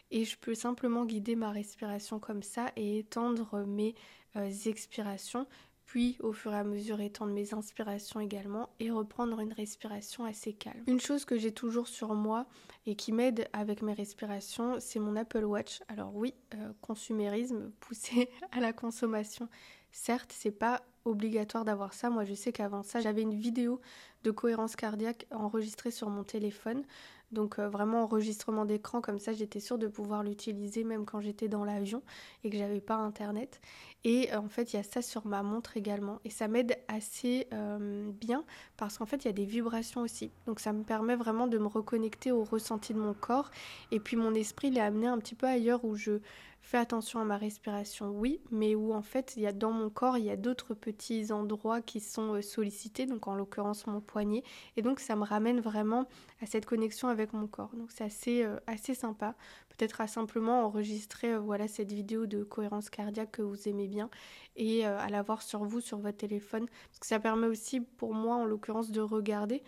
Et 0.10 0.24
je 0.24 0.38
peux 0.38 0.56
simplement 0.56 1.06
guider 1.06 1.36
ma 1.36 1.52
respiration 1.52 2.20
comme 2.20 2.42
ça 2.42 2.72
et 2.78 3.00
étendre 3.00 3.66
mes 3.68 3.94
euh, 4.38 4.50
expirations 4.66 5.46
puis 5.88 6.18
au 6.20 6.34
fur 6.34 6.54
et 6.54 6.58
à 6.58 6.66
mesure 6.66 7.00
étendre 7.00 7.32
mes 7.32 7.54
inspirations 7.54 8.20
également 8.20 8.70
et 8.80 8.92
reprendre 8.92 9.40
une 9.40 9.54
respiration 9.54 10.26
assez 10.26 10.52
calme. 10.52 10.84
Une 10.86 11.00
chose 11.00 11.24
que 11.24 11.38
j'ai 11.38 11.54
toujours 11.54 11.88
sur 11.88 12.14
moi 12.14 12.46
et 12.86 12.96
qui 12.96 13.14
m'aide 13.14 13.48
avec 13.54 13.82
mes 13.82 13.94
respirations, 13.94 14.76
c'est 14.80 15.00
mon 15.00 15.16
Apple 15.16 15.46
Watch. 15.46 15.80
Alors 15.88 16.14
oui, 16.14 16.34
euh, 16.56 16.74
consumérisme 16.82 17.72
poussé 17.80 18.30
à 18.52 18.60
la 18.60 18.74
consommation. 18.74 19.48
Certes, 19.90 20.34
c'est 20.36 20.52
pas 20.52 20.84
obligatoire 21.06 21.64
d'avoir 21.64 21.94
ça. 21.94 22.10
Moi, 22.10 22.26
je 22.26 22.34
sais 22.34 22.52
qu'avant 22.52 22.84
ça, 22.84 23.00
j'avais 23.00 23.22
une 23.22 23.34
vidéo 23.34 23.80
de 24.24 24.32
cohérence 24.32 24.76
cardiaque 24.76 25.26
enregistrée 25.32 25.92
sur 25.92 26.10
mon 26.10 26.26
téléphone. 26.26 26.84
Donc 27.32 27.60
euh, 27.60 27.68
vraiment 27.68 28.04
enregistrement 28.04 28.66
d'écran 28.66 29.02
comme 29.02 29.20
ça, 29.20 29.34
j'étais 29.34 29.60
sûre 29.60 29.78
de 29.78 29.88
pouvoir 29.88 30.24
l'utiliser 30.24 30.84
même 30.84 31.06
quand 31.06 31.20
j'étais 31.20 31.50
dans 31.50 31.66
l'avion 31.66 32.02
et 32.44 32.50
que 32.50 32.58
j'avais 32.58 32.80
pas 32.80 32.96
internet. 32.96 33.60
Et 34.06 34.32
euh, 34.32 34.40
en 34.40 34.48
fait, 34.48 34.74
il 34.74 34.78
y 34.78 34.80
a 34.80 34.84
ça 34.84 35.02
sur 35.02 35.26
ma 35.28 35.44
montre 35.44 35.76
également 35.76 36.20
et 36.24 36.30
ça 36.30 36.48
m'aide 36.48 36.78
assez 36.88 37.48
euh, 37.54 38.12
bien 38.14 38.46
parce 38.78 38.98
qu'en 38.98 39.06
fait, 39.06 39.26
il 39.26 39.28
y 39.28 39.30
a 39.30 39.34
des 39.34 39.46
vibrations 39.46 40.02
aussi. 40.02 40.32
Donc 40.46 40.62
ça 40.62 40.72
me 40.72 40.84
permet 40.84 41.16
vraiment 41.16 41.48
de 41.48 41.58
me 41.58 41.68
reconnecter 41.68 42.32
au 42.32 42.44
ressenti 42.44 42.94
de 42.94 43.00
mon 43.00 43.14
corps 43.14 43.52
et 43.92 44.00
puis 44.00 44.16
mon 44.16 44.34
esprit 44.34 44.72
l'est 44.72 44.82
amené 44.82 45.08
un 45.08 45.18
petit 45.18 45.36
peu 45.36 45.48
ailleurs 45.48 45.84
où 45.84 45.96
je 45.96 46.20
fais 46.68 46.78
attention 46.78 47.22
à 47.22 47.24
ma 47.24 47.38
respiration, 47.38 48.10
oui, 48.10 48.42
mais 48.52 48.76
où 48.76 48.94
en 48.94 49.02
fait, 49.02 49.36
il 49.38 49.44
y 49.44 49.48
a 49.48 49.54
dans 49.54 49.72
mon 49.72 49.90
corps, 49.90 50.18
il 50.18 50.26
y 50.26 50.30
a 50.30 50.36
d'autres 50.36 50.74
petits 50.74 51.32
endroits 51.32 51.82
qui 51.82 52.02
sont 52.02 52.42
sollicités, 52.42 53.06
donc 53.06 53.28
en 53.28 53.36
l'occurrence 53.36 53.88
mon 53.88 54.02
poignet 54.02 54.44
et 54.76 54.82
donc 54.82 55.00
ça 55.00 55.16
me 55.16 55.24
ramène 55.24 55.62
vraiment 55.62 56.08
à 56.42 56.46
cette 56.46 56.66
connexion 56.66 57.08
avec 57.08 57.32
mon 57.32 57.48
corps. 57.48 57.72
Donc 57.74 57.90
c'est 57.92 58.04
assez, 58.04 58.44
euh, 58.44 58.60
assez 58.68 58.96
sympa. 58.96 59.36
Peut-être 59.78 60.02
à 60.02 60.08
simplement 60.08 60.66
enregistrer 60.66 61.34
euh, 61.34 61.40
voilà, 61.40 61.68
cette 61.68 61.92
vidéo 61.92 62.26
de 62.26 62.44
cohérence 62.44 62.90
cardiaque 62.90 63.32
que 63.32 63.42
vous 63.42 63.68
aimez 63.68 63.88
bien 63.88 64.10
et 64.56 64.88
euh, 64.88 64.98
à 65.00 65.10
la 65.10 65.22
voir 65.22 65.42
sur 65.42 65.64
vous, 65.64 65.82
sur 65.82 66.00
votre 66.00 66.18
téléphone. 66.18 66.66
Parce 66.68 67.00
que 67.00 67.08
ça 67.08 67.20
permet 67.20 67.48
aussi 67.48 67.82
pour 67.82 68.14
moi 68.14 68.36
en 68.36 68.46
l'occurrence 68.46 68.92
de 68.92 69.02
regarder. 69.02 69.64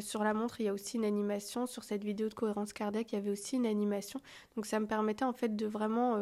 sur 0.00 0.22
la 0.22 0.34
montre, 0.34 0.60
il 0.60 0.66
y 0.66 0.68
a 0.68 0.72
aussi 0.74 0.96
une 0.96 1.04
animation. 1.04 1.66
Sur 1.66 1.84
cette 1.84 2.04
vidéo 2.04 2.28
de 2.28 2.34
cohérence 2.34 2.72
cardiaque, 2.72 3.12
il 3.12 3.16
y 3.16 3.18
avait 3.18 3.30
aussi 3.30 3.56
une 3.56 3.66
animation. 3.66 4.20
Donc 4.56 4.66
ça 4.66 4.80
me 4.80 4.86
permettait 4.86 5.24
en 5.24 5.32
fait 5.32 5.56
de 5.56 5.66
vraiment 5.66 6.18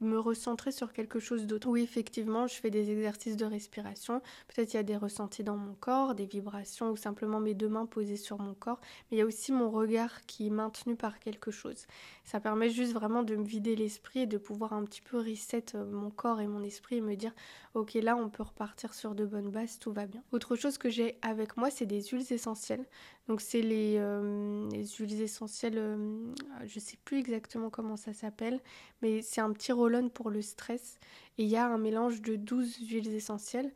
me 0.00 0.18
recentrer 0.18 0.72
sur 0.72 0.92
quelque 0.92 1.18
chose 1.18 1.46
d'autre. 1.46 1.68
Oui, 1.68 1.82
effectivement, 1.82 2.46
je 2.46 2.54
fais 2.54 2.70
des 2.70 2.90
exercices 2.90 3.36
de 3.36 3.44
respiration. 3.44 4.20
Peut-être 4.48 4.74
il 4.74 4.76
y 4.76 4.80
a 4.80 4.82
des 4.82 4.96
ressentis 4.96 5.44
dans 5.44 5.56
mon 5.56 5.74
corps, 5.74 6.14
des 6.14 6.26
vibrations 6.26 6.90
ou 6.90 6.96
simplement 6.96 7.40
mes 7.40 7.54
deux 7.54 7.68
mains 7.68 7.86
posées 7.86 8.16
sur 8.16 8.38
mon 8.38 8.54
corps. 8.54 8.80
Mais 9.10 9.16
il 9.16 9.20
y 9.20 9.22
a 9.22 9.26
aussi 9.26 9.52
mon 9.52 9.70
regard 9.70 10.26
qui 10.26 10.48
est 10.48 10.50
maintenu 10.50 10.96
par 10.96 11.18
quelque 11.18 11.50
chose. 11.50 11.86
Ça 12.24 12.40
permet 12.40 12.70
juste 12.70 12.92
vraiment 12.92 13.22
de 13.22 13.36
me 13.36 13.44
vider 13.44 13.76
l'esprit 13.76 14.20
et 14.20 14.26
de 14.26 14.38
pouvoir 14.38 14.72
un 14.72 14.84
petit 14.84 15.00
peu 15.00 15.18
reset 15.18 15.64
euh, 15.74 15.84
mon 15.90 16.10
corps 16.10 16.40
et 16.40 16.46
mon 16.46 16.62
esprit 16.62 16.96
et 16.96 17.00
me 17.00 17.14
dire 17.14 17.32
ok 17.74 17.94
là 17.94 18.16
on 18.16 18.28
peut 18.28 18.42
repartir 18.42 18.94
sur 18.94 19.14
de 19.14 19.24
bonnes 19.24 19.50
bases, 19.50 19.78
tout 19.78 19.92
va 19.92 20.06
bien. 20.06 20.22
Autre 20.32 20.56
chose 20.56 20.78
que 20.78 20.88
j'ai 20.90 21.18
avec 21.22 21.56
moi 21.56 21.70
c'est 21.70 21.86
des 21.86 22.02
huiles 22.02 22.32
essentielles. 22.32 22.84
Donc 23.28 23.40
c'est 23.40 23.62
les, 23.62 23.96
euh, 23.98 24.68
huiles 24.98 25.20
essentielles, 25.20 25.78
euh, 25.78 26.32
je 26.64 26.78
sais 26.78 26.96
plus 27.04 27.18
exactement 27.18 27.70
comment 27.70 27.96
ça 27.96 28.12
s'appelle, 28.12 28.60
mais 29.02 29.20
c'est 29.20 29.40
un 29.40 29.52
petit 29.52 29.72
pour 30.10 30.30
le 30.30 30.42
stress. 30.42 30.98
Et 31.38 31.44
il 31.44 31.48
y 31.48 31.56
a 31.56 31.66
un 31.66 31.78
mélange 31.78 32.22
de 32.22 32.36
12 32.36 32.76
huiles 32.88 33.14
essentielles. 33.14 33.72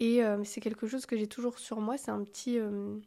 Et 0.00 0.24
euh, 0.24 0.42
c'est 0.44 0.60
quelque 0.60 0.86
chose 0.86 1.06
que 1.06 1.16
j'ai 1.16 1.26
toujours 1.26 1.58
sur 1.58 1.80
moi. 1.80 1.96
C'est 1.96 2.10
un 2.10 2.22
petit, 2.24 2.58
euh, 2.58 2.98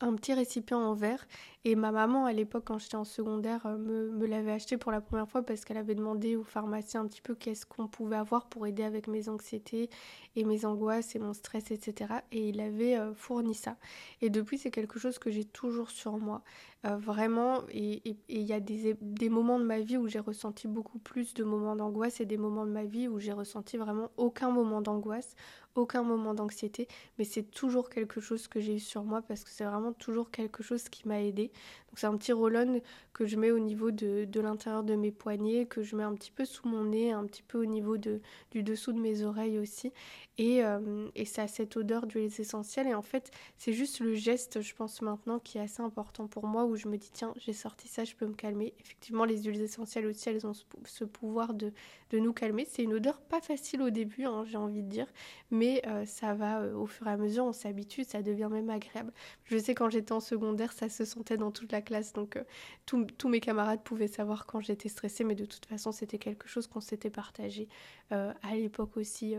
un 0.00 0.14
petit 0.14 0.34
récipient 0.34 0.78
en 0.78 0.94
verre. 0.94 1.26
Et 1.64 1.74
ma 1.74 1.90
maman, 1.90 2.26
à 2.26 2.32
l'époque, 2.32 2.64
quand 2.66 2.78
j'étais 2.78 2.96
en 2.96 3.04
secondaire, 3.04 3.66
euh, 3.66 3.76
me, 3.76 4.26
l'avait 4.26 4.52
acheté 4.52 4.76
pour 4.76 4.92
la 4.92 5.00
première 5.00 5.28
fois 5.28 5.42
parce 5.42 5.64
qu'elle 5.64 5.78
avait 5.78 5.94
demandé 5.94 6.36
au 6.36 6.44
pharmacien 6.44 7.00
un 7.00 7.06
petit 7.06 7.22
peu 7.22 7.34
qu'est-ce 7.34 7.66
qu'on 7.66 7.88
pouvait 7.88 8.16
avoir 8.16 8.46
pour 8.46 8.66
aider 8.66 8.84
avec 8.84 9.08
mes 9.08 9.28
anxiétés 9.28 9.90
et 10.36 10.44
mes 10.44 10.64
angoisses 10.64 11.16
et 11.16 11.18
mon 11.18 11.32
stress, 11.32 11.70
etc. 11.70 12.14
Et 12.30 12.50
il 12.50 12.60
avait 12.60 12.96
fourni 13.14 13.54
ça. 13.54 13.76
Et 14.20 14.30
depuis, 14.30 14.58
c'est 14.58 14.70
quelque 14.70 14.98
chose 14.98 15.18
que 15.18 15.30
j'ai 15.30 15.44
toujours 15.44 15.90
sur 15.90 16.18
moi. 16.18 16.42
vraiment, 16.84 17.62
et 17.70 18.16
il 18.28 18.42
y 18.42 18.52
a 18.52 18.60
des, 18.60 18.96
des 19.00 19.28
moments 19.28 19.58
de 19.58 19.64
ma 19.64 19.80
vie 19.80 19.96
où 19.96 20.06
j'ai 20.06 20.20
ressenti 20.20 20.68
beaucoup 20.68 20.98
plus 20.98 21.34
de 21.34 21.42
moments 21.42 21.74
d'angoisse 21.74 22.20
et 22.20 22.26
des 22.26 22.36
moments 22.36 22.66
de 22.66 22.70
ma 22.70 22.84
vie 22.84 23.08
où 23.08 23.18
j'ai 23.18 23.32
ressenti 23.32 23.76
vraiment 23.76 24.10
aucun 24.16 24.50
moment 24.50 24.82
d'angoisse, 24.82 25.34
aucun 25.78 26.02
moment 26.02 26.34
d'anxiété, 26.34 26.88
mais 27.18 27.24
c'est 27.24 27.42
toujours 27.44 27.90
quelque 27.90 28.20
chose 28.20 28.48
que 28.48 28.60
j'ai 28.60 28.76
eu 28.76 28.80
sur 28.80 29.04
moi 29.04 29.22
parce 29.22 29.44
que 29.44 29.50
c'est 29.50 29.64
vraiment 29.64 29.92
toujours 29.92 30.30
quelque 30.30 30.62
chose 30.62 30.88
qui 30.88 31.06
m'a 31.08 31.22
aidé. 31.22 31.50
C'est 31.96 32.06
un 32.06 32.16
petit 32.16 32.32
roll-on 32.32 32.80
que 33.12 33.26
je 33.26 33.36
mets 33.36 33.50
au 33.50 33.58
niveau 33.58 33.90
de, 33.90 34.26
de 34.26 34.40
l'intérieur 34.40 34.84
de 34.84 34.94
mes 34.94 35.10
poignets, 35.10 35.66
que 35.66 35.82
je 35.82 35.96
mets 35.96 36.02
un 36.02 36.14
petit 36.14 36.30
peu 36.30 36.44
sous 36.44 36.68
mon 36.68 36.84
nez, 36.84 37.12
un 37.12 37.24
petit 37.24 37.42
peu 37.42 37.58
au 37.58 37.64
niveau 37.64 37.96
de, 37.96 38.20
du 38.50 38.62
dessous 38.62 38.92
de 38.92 39.00
mes 39.00 39.22
oreilles 39.22 39.58
aussi. 39.58 39.92
Et, 40.38 40.62
euh, 40.62 41.08
et 41.14 41.24
ça 41.24 41.44
a 41.44 41.48
cette 41.48 41.76
odeur 41.78 42.06
d'huile 42.06 42.30
essentielle. 42.38 42.86
Et 42.86 42.94
en 42.94 43.02
fait, 43.02 43.30
c'est 43.56 43.72
juste 43.72 44.00
le 44.00 44.14
geste, 44.14 44.60
je 44.60 44.74
pense 44.74 45.00
maintenant, 45.00 45.38
qui 45.38 45.56
est 45.58 45.62
assez 45.62 45.80
important 45.80 46.26
pour 46.26 46.46
moi, 46.46 46.66
où 46.66 46.76
je 46.76 46.88
me 46.88 46.98
dis, 46.98 47.10
tiens, 47.10 47.32
j'ai 47.38 47.54
sorti 47.54 47.88
ça, 47.88 48.04
je 48.04 48.14
peux 48.14 48.26
me 48.26 48.34
calmer. 48.34 48.74
Effectivement, 48.80 49.24
les 49.24 49.42
huiles 49.44 49.62
essentielles 49.62 50.06
aussi, 50.06 50.28
elles 50.28 50.46
ont 50.46 50.52
ce 50.84 51.04
pouvoir 51.04 51.54
de, 51.54 51.72
de 52.10 52.18
nous 52.18 52.34
calmer. 52.34 52.66
C'est 52.68 52.82
une 52.82 52.92
odeur 52.94 53.20
pas 53.22 53.40
facile 53.40 53.80
au 53.80 53.90
début, 53.90 54.24
hein, 54.24 54.44
j'ai 54.46 54.58
envie 54.58 54.82
de 54.82 54.88
dire, 54.88 55.06
mais 55.50 55.82
euh, 55.86 56.04
ça 56.04 56.34
va 56.34 56.60
euh, 56.60 56.74
au 56.74 56.86
fur 56.86 57.06
et 57.06 57.10
à 57.10 57.16
mesure, 57.16 57.44
on 57.46 57.52
s'habitue, 57.52 58.04
ça 58.04 58.20
devient 58.22 58.48
même 58.50 58.68
agréable. 58.68 59.12
Je 59.44 59.56
sais 59.56 59.74
quand 59.74 59.88
j'étais 59.88 60.12
en 60.12 60.20
secondaire, 60.20 60.72
ça 60.72 60.88
se 60.90 61.04
sentait 61.04 61.38
dans 61.38 61.50
toute 61.50 61.72
la 61.72 61.80
classe, 61.86 62.12
donc 62.12 62.38
tous 62.84 63.28
mes 63.28 63.40
camarades 63.40 63.82
pouvaient 63.82 64.08
savoir 64.08 64.44
quand 64.44 64.60
j'étais 64.60 64.90
stressée, 64.90 65.24
mais 65.24 65.34
de 65.34 65.46
toute 65.46 65.64
façon, 65.64 65.92
c'était 65.92 66.18
quelque 66.18 66.48
chose 66.48 66.66
qu'on 66.66 66.80
s'était 66.80 67.10
partagé 67.10 67.68
à 68.10 68.54
l'époque 68.54 68.96
aussi 68.96 69.34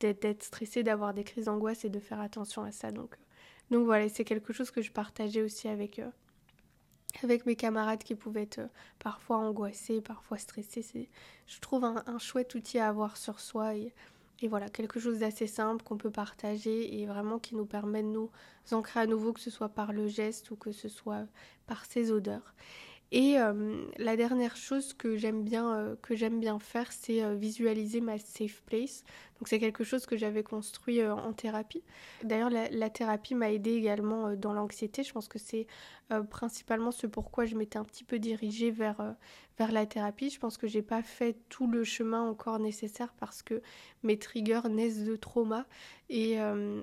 d'être 0.00 0.42
stressée, 0.42 0.82
d'avoir 0.82 1.14
des 1.14 1.24
crises 1.24 1.46
d'angoisse 1.46 1.84
et 1.84 1.90
de 1.90 2.00
faire 2.00 2.20
attention 2.20 2.62
à 2.62 2.72
ça. 2.72 2.90
Donc, 2.90 3.16
euh, 3.72 3.78
voilà, 3.84 4.08
c'est 4.08 4.24
quelque 4.24 4.52
chose 4.52 4.70
que 4.70 4.82
je 4.82 4.90
partageais 4.90 5.42
aussi 5.42 5.68
avec, 5.68 5.98
euh, 5.98 6.10
avec 7.22 7.46
mes 7.46 7.56
camarades 7.56 8.02
qui 8.02 8.14
pouvaient 8.14 8.42
être 8.42 8.58
euh, 8.58 8.68
parfois 8.98 9.38
angoissés, 9.38 10.00
parfois 10.00 10.38
stressés. 10.38 11.08
Je 11.46 11.60
trouve 11.60 11.84
un, 11.84 12.18
chouette 12.18 12.54
outil 12.54 12.78
à 12.78 12.88
avoir 12.88 13.16
sur 13.16 13.40
soi 13.40 13.74
et, 13.76 13.92
et 14.42 14.48
voilà, 14.48 14.68
quelque 14.68 15.00
chose 15.00 15.20
d'assez 15.20 15.46
simple 15.46 15.82
qu'on 15.84 15.96
peut 15.96 16.10
partager 16.10 17.00
et 17.00 17.06
vraiment 17.06 17.38
qui 17.38 17.54
nous 17.54 17.66
permet 17.66 18.02
de 18.02 18.08
nous 18.08 18.30
ancrer 18.70 19.00
à 19.00 19.06
nouveau, 19.06 19.32
que 19.32 19.40
ce 19.40 19.50
soit 19.50 19.68
par 19.68 19.92
le 19.92 20.08
geste 20.08 20.50
ou 20.50 20.56
que 20.56 20.72
ce 20.72 20.88
soit 20.88 21.26
par 21.66 21.84
ses 21.84 22.10
odeurs. 22.10 22.54
Et 23.14 23.36
la 23.98 24.16
dernière 24.16 24.56
chose 24.56 24.94
que 24.94 25.18
j'aime 25.18 25.44
bien, 25.44 25.96
que 26.00 26.16
j'aime 26.16 26.40
bien 26.40 26.58
faire, 26.58 26.90
c'est 26.90 27.36
visualiser 27.36 28.00
ma 28.00 28.18
safe 28.18 28.62
place. 28.62 29.04
Donc 29.42 29.48
c'est 29.48 29.58
quelque 29.58 29.82
chose 29.82 30.06
que 30.06 30.16
j'avais 30.16 30.44
construit 30.44 31.00
euh, 31.00 31.12
en 31.16 31.32
thérapie. 31.32 31.82
D'ailleurs, 32.22 32.48
la, 32.48 32.90
thérapie 32.90 33.34
m'a 33.34 33.50
aidé 33.50 33.72
également 33.72 34.28
euh, 34.28 34.36
dans 34.36 34.52
l'anxiété. 34.52 35.02
Je 35.02 35.12
pense 35.12 35.26
que 35.26 35.40
c'est 35.40 35.66
euh, 36.12 36.22
principalement 36.22 36.92
ce 36.92 37.06
pourquoi 37.06 37.44
je 37.44 37.56
m'étais 37.56 37.78
un 37.78 37.84
petit 37.84 38.04
peu 38.04 38.18
dirigée 38.18 38.70
vers, 38.70 39.16
vers 39.58 39.72
la 39.72 39.86
thérapie. 39.86 40.30
Je 40.30 40.38
pense 40.38 40.58
que 40.58 40.66
j'ai 40.66 40.82
pas 40.82 41.02
fait 41.02 41.36
tout 41.48 41.66
le 41.66 41.84
chemin 41.84 42.22
encore 42.22 42.58
nécessaire 42.58 43.12
parce 43.18 43.42
que 43.42 43.62
mes 44.02 44.18
triggers 44.18 44.68
naissent 44.70 45.04
de 45.04 45.16
trauma 45.16 45.66
et 46.08 46.36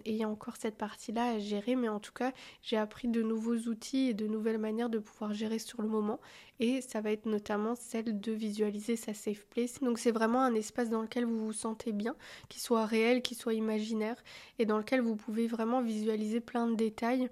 il 0.05 0.15
y 0.15 0.23
a 0.23 0.29
encore 0.29 0.55
cette 0.55 0.77
partie-là 0.77 1.33
à 1.33 1.39
gérer. 1.39 1.75
Mais 1.75 1.89
en 1.89 1.99
tout 1.99 2.13
cas, 2.13 2.31
j'ai 2.63 2.77
appris 2.77 3.07
de 3.07 3.21
nouveaux 3.21 3.57
outils 3.69 4.09
et 4.09 4.13
de 4.13 4.25
nouvelles 4.25 4.57
manières 4.57 4.89
de 4.89 4.97
pouvoir 4.97 5.33
gérer 5.33 5.59
sur 5.59 5.81
le 5.81 5.87
moment. 5.87 6.19
Et 6.59 6.81
ça 6.81 6.99
va 6.99 7.11
être 7.11 7.25
notamment 7.25 7.75
celle 7.75 8.19
de 8.19 8.31
visualiser 8.33 8.97
sa 8.97 9.13
safe 9.13 9.45
place. 9.47 9.79
Donc 9.81 9.97
c'est 9.97 10.11
vraiment 10.11 10.41
un 10.41 10.53
espace 10.55 10.89
dans 10.89 11.01
lequel 11.01 11.25
vous 11.25 11.45
vous 11.45 11.53
sentez 11.53 11.93
bien, 11.93 12.15
qui 12.49 12.59
soit 12.59 12.85
réel, 12.85 13.21
qui 13.21 13.35
soit 13.35 13.53
imaginaire, 13.53 14.21
et 14.57 14.65
dans 14.65 14.77
lequel 14.77 14.99
vous 14.99 15.15
pouvez 15.15 15.47
vraiment 15.47 15.81
visualiser 15.81 16.41
plein 16.41 16.67
de 16.67 16.75
détails. 16.75 17.29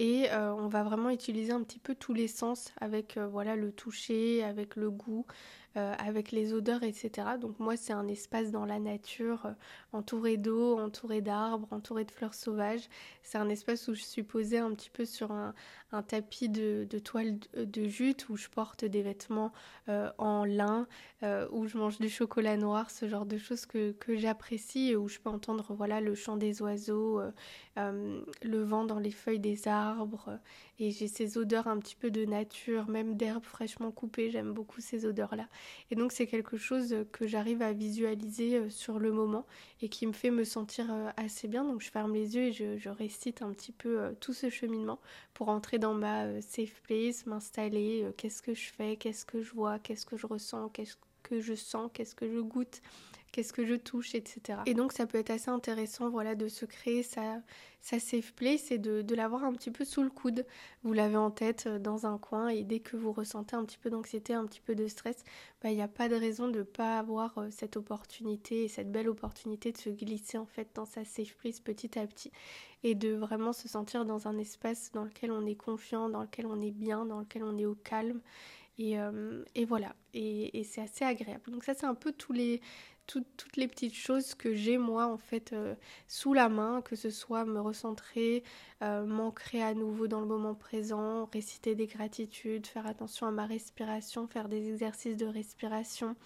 Et 0.00 0.30
euh, 0.30 0.54
on 0.54 0.68
va 0.68 0.84
vraiment 0.84 1.10
utiliser 1.10 1.50
un 1.50 1.64
petit 1.64 1.80
peu 1.80 1.96
tous 1.96 2.14
les 2.14 2.28
sens 2.28 2.72
avec 2.80 3.16
euh, 3.16 3.26
voilà 3.26 3.56
le 3.56 3.72
toucher, 3.72 4.44
avec 4.44 4.76
le 4.76 4.92
goût, 4.92 5.26
euh, 5.76 5.94
avec 5.98 6.32
les 6.32 6.54
odeurs, 6.54 6.82
etc. 6.82 7.10
Donc 7.40 7.58
moi 7.58 7.76
c'est 7.76 7.92
un 7.92 8.08
espace 8.08 8.50
dans 8.50 8.64
la 8.64 8.78
nature, 8.78 9.48
entouré 9.92 10.36
d'eau, 10.36 10.78
entouré 10.78 11.20
d'arbres, 11.20 11.68
entouré 11.70 12.04
de 12.04 12.10
fleurs 12.10 12.34
sauvages. 12.34 12.88
C'est 13.22 13.38
un 13.38 13.48
espace 13.50 13.88
où 13.88 13.94
je 13.94 14.02
suis 14.02 14.22
posée 14.22 14.58
un 14.58 14.72
petit 14.72 14.88
peu 14.88 15.04
sur 15.04 15.30
un, 15.32 15.54
tapis 16.06 16.48
de, 16.48 16.86
toile 17.04 17.38
de, 17.54 17.84
jute 17.86 18.28
où 18.30 18.36
je 18.36 18.48
porte 18.48 18.84
des 18.84 19.02
vêtements 19.02 19.52
euh, 19.88 20.10
en 20.18 20.44
lin, 20.44 20.86
euh, 21.22 21.46
où 21.50 21.66
je 21.66 21.76
mange 21.76 21.98
du 21.98 22.08
chocolat 22.08 22.56
noir, 22.56 22.90
ce 22.90 23.08
genre 23.08 23.26
de 23.26 23.36
choses 23.36 23.66
que, 23.66 23.94
j'apprécie 24.08 24.96
où 24.96 25.08
je 25.08 25.18
peux 25.18 25.30
entendre 25.30 25.74
voilà 25.74 26.00
le 26.00 26.14
chant 26.14 26.36
des 26.36 26.62
oiseaux, 26.62 27.20
euh, 27.76 28.20
le 28.42 28.62
vent 28.62 28.84
dans 28.84 28.98
les 28.98 29.10
feuilles 29.10 29.40
des 29.40 29.68
arbres 29.68 30.38
et 30.78 30.90
j'ai 30.90 31.08
ces 31.08 31.38
odeurs 31.38 31.66
un 31.66 31.78
petit 31.78 31.96
peu 31.96 32.10
de 32.10 32.24
nature, 32.24 32.88
même 32.88 33.16
d'herbes 33.16 33.44
fraîchement 33.44 33.90
coupées, 33.90 34.30
j'aime 34.30 34.52
beaucoup 34.52 34.80
ces 34.80 35.06
odeurs-là. 35.06 35.48
Et 35.90 35.94
donc 35.94 36.12
c'est 36.12 36.26
quelque 36.26 36.56
chose 36.56 36.94
que 37.12 37.26
j'arrive 37.26 37.62
à 37.62 37.72
visualiser 37.72 38.70
sur 38.70 38.98
le 38.98 39.12
moment 39.12 39.46
et 39.80 39.88
qui 39.88 40.06
me 40.06 40.12
fait 40.12 40.30
me 40.30 40.44
sentir 40.44 40.86
assez 41.16 41.48
bien. 41.48 41.64
Donc 41.64 41.80
je 41.80 41.90
ferme 41.90 42.14
les 42.14 42.36
yeux 42.36 42.44
et 42.44 42.52
je, 42.52 42.88
récite 42.88 43.42
un 43.42 43.52
petit 43.52 43.72
peu 43.72 44.14
tout 44.20 44.32
ce 44.32 44.50
cheminement 44.50 44.98
pour 45.34 45.48
entrer 45.50 45.78
dans 45.78 45.94
ma 45.94 46.24
euh, 46.24 46.40
safe 46.40 46.80
place, 46.82 47.26
m'installer, 47.26 48.02
euh, 48.02 48.12
qu'est-ce 48.16 48.42
que 48.42 48.54
je 48.54 48.72
fais, 48.72 48.96
qu'est-ce 48.96 49.24
que 49.24 49.42
je 49.42 49.52
vois, 49.52 49.78
qu'est-ce 49.78 50.06
que 50.06 50.16
je 50.16 50.26
ressens, 50.26 50.68
qu'est-ce 50.70 50.96
que 51.22 51.40
je 51.40 51.54
sens, 51.54 51.90
qu'est-ce 51.92 52.14
que 52.14 52.28
je 52.28 52.40
goûte, 52.40 52.80
qu'est-ce 53.32 53.52
que 53.52 53.66
je 53.66 53.74
touche, 53.74 54.14
etc. 54.14 54.60
Et 54.66 54.74
donc 54.74 54.92
ça 54.92 55.06
peut 55.06 55.18
être 55.18 55.30
assez 55.30 55.50
intéressant 55.50 56.08
voilà, 56.08 56.34
de 56.34 56.48
se 56.48 56.64
créer 56.64 57.02
sa, 57.02 57.40
sa 57.80 57.98
safe 57.98 58.32
place 58.34 58.70
et 58.70 58.78
de, 58.78 59.14
l'avoir 59.14 59.44
un 59.44 59.52
petit 59.52 59.70
peu 59.70 59.84
sous 59.84 60.02
le 60.02 60.10
coude. 60.10 60.46
Vous 60.82 60.92
l'avez 60.92 61.16
en 61.16 61.30
tête 61.30 61.64
euh, 61.66 61.78
dans 61.78 62.06
un 62.06 62.18
coin 62.18 62.48
et 62.48 62.64
dès 62.64 62.80
que 62.80 62.96
vous 62.96 63.12
ressentez 63.12 63.56
un 63.56 63.64
petit 63.64 63.78
peu 63.78 63.90
d'anxiété, 63.90 64.34
un 64.34 64.46
petit 64.46 64.60
peu 64.60 64.74
de 64.74 64.86
stress, 64.86 65.24
bah, 65.62 65.70
il 65.70 65.76
n'y 65.76 65.82
a 65.82 65.88
pas 65.88 66.08
de 66.08 66.14
raison 66.14 66.48
de 66.48 66.58
ne 66.58 66.62
pas 66.62 66.98
avoir 66.98 67.38
euh, 67.38 67.48
cette 67.50 67.76
opportunité 67.76 68.64
et 68.64 68.68
cette 68.68 68.90
belle 68.90 69.08
opportunité 69.08 69.72
de 69.72 69.78
se 69.78 69.90
glisser 69.90 70.38
en 70.38 70.46
fait 70.46 70.68
dans 70.74 70.86
sa 70.86 71.04
safe 71.04 71.36
place 71.36 71.60
petit 71.60 71.98
à 71.98 72.06
petit 72.06 72.30
et 72.82 72.94
de 72.94 73.14
vraiment 73.14 73.52
se 73.52 73.68
sentir 73.68 74.04
dans 74.04 74.28
un 74.28 74.38
espace 74.38 74.92
dans 74.92 75.04
lequel 75.04 75.32
on 75.32 75.46
est 75.46 75.56
confiant, 75.56 76.08
dans 76.08 76.22
lequel 76.22 76.46
on 76.46 76.60
est 76.60 76.70
bien, 76.70 77.04
dans 77.06 77.20
lequel 77.20 77.42
on 77.42 77.56
est 77.56 77.66
au 77.66 77.74
calme. 77.74 78.20
Et, 78.80 79.00
euh, 79.00 79.42
voilà, 79.66 79.96
et 80.14 80.62
c'est 80.62 80.80
assez 80.80 81.04
agréable. 81.04 81.50
Donc 81.50 81.64
ça 81.64 81.74
c'est 81.74 81.86
un 81.86 81.96
peu 81.96 82.12
tous 82.12 82.32
les, 82.32 82.60
toutes 83.08 83.56
les 83.56 83.66
petites 83.66 83.94
choses 83.94 84.34
que 84.34 84.54
j'ai 84.54 84.76
moi 84.76 85.06
en 85.06 85.16
fait 85.16 85.52
euh, 85.52 85.74
sous 86.06 86.34
la 86.34 86.48
main, 86.48 86.82
que 86.82 86.94
ce 86.94 87.10
soit 87.10 87.44
me 87.44 87.58
recentrer, 87.60 88.44
euh, 88.82 89.04
m'ancrer 89.04 89.62
à 89.62 89.74
nouveau 89.74 90.06
dans 90.06 90.20
le 90.20 90.26
moment 90.26 90.54
présent, 90.54 91.28
réciter 91.32 91.74
des 91.74 91.86
gratitudes, 91.86 92.66
faire 92.66 92.86
attention 92.86 93.26
à 93.26 93.30
ma 93.30 93.46
respiration, 93.46 94.28
faire 94.28 94.48
des 94.48 94.68
exercices 94.68 95.16
de 95.16 95.26
respiration, 95.26 96.16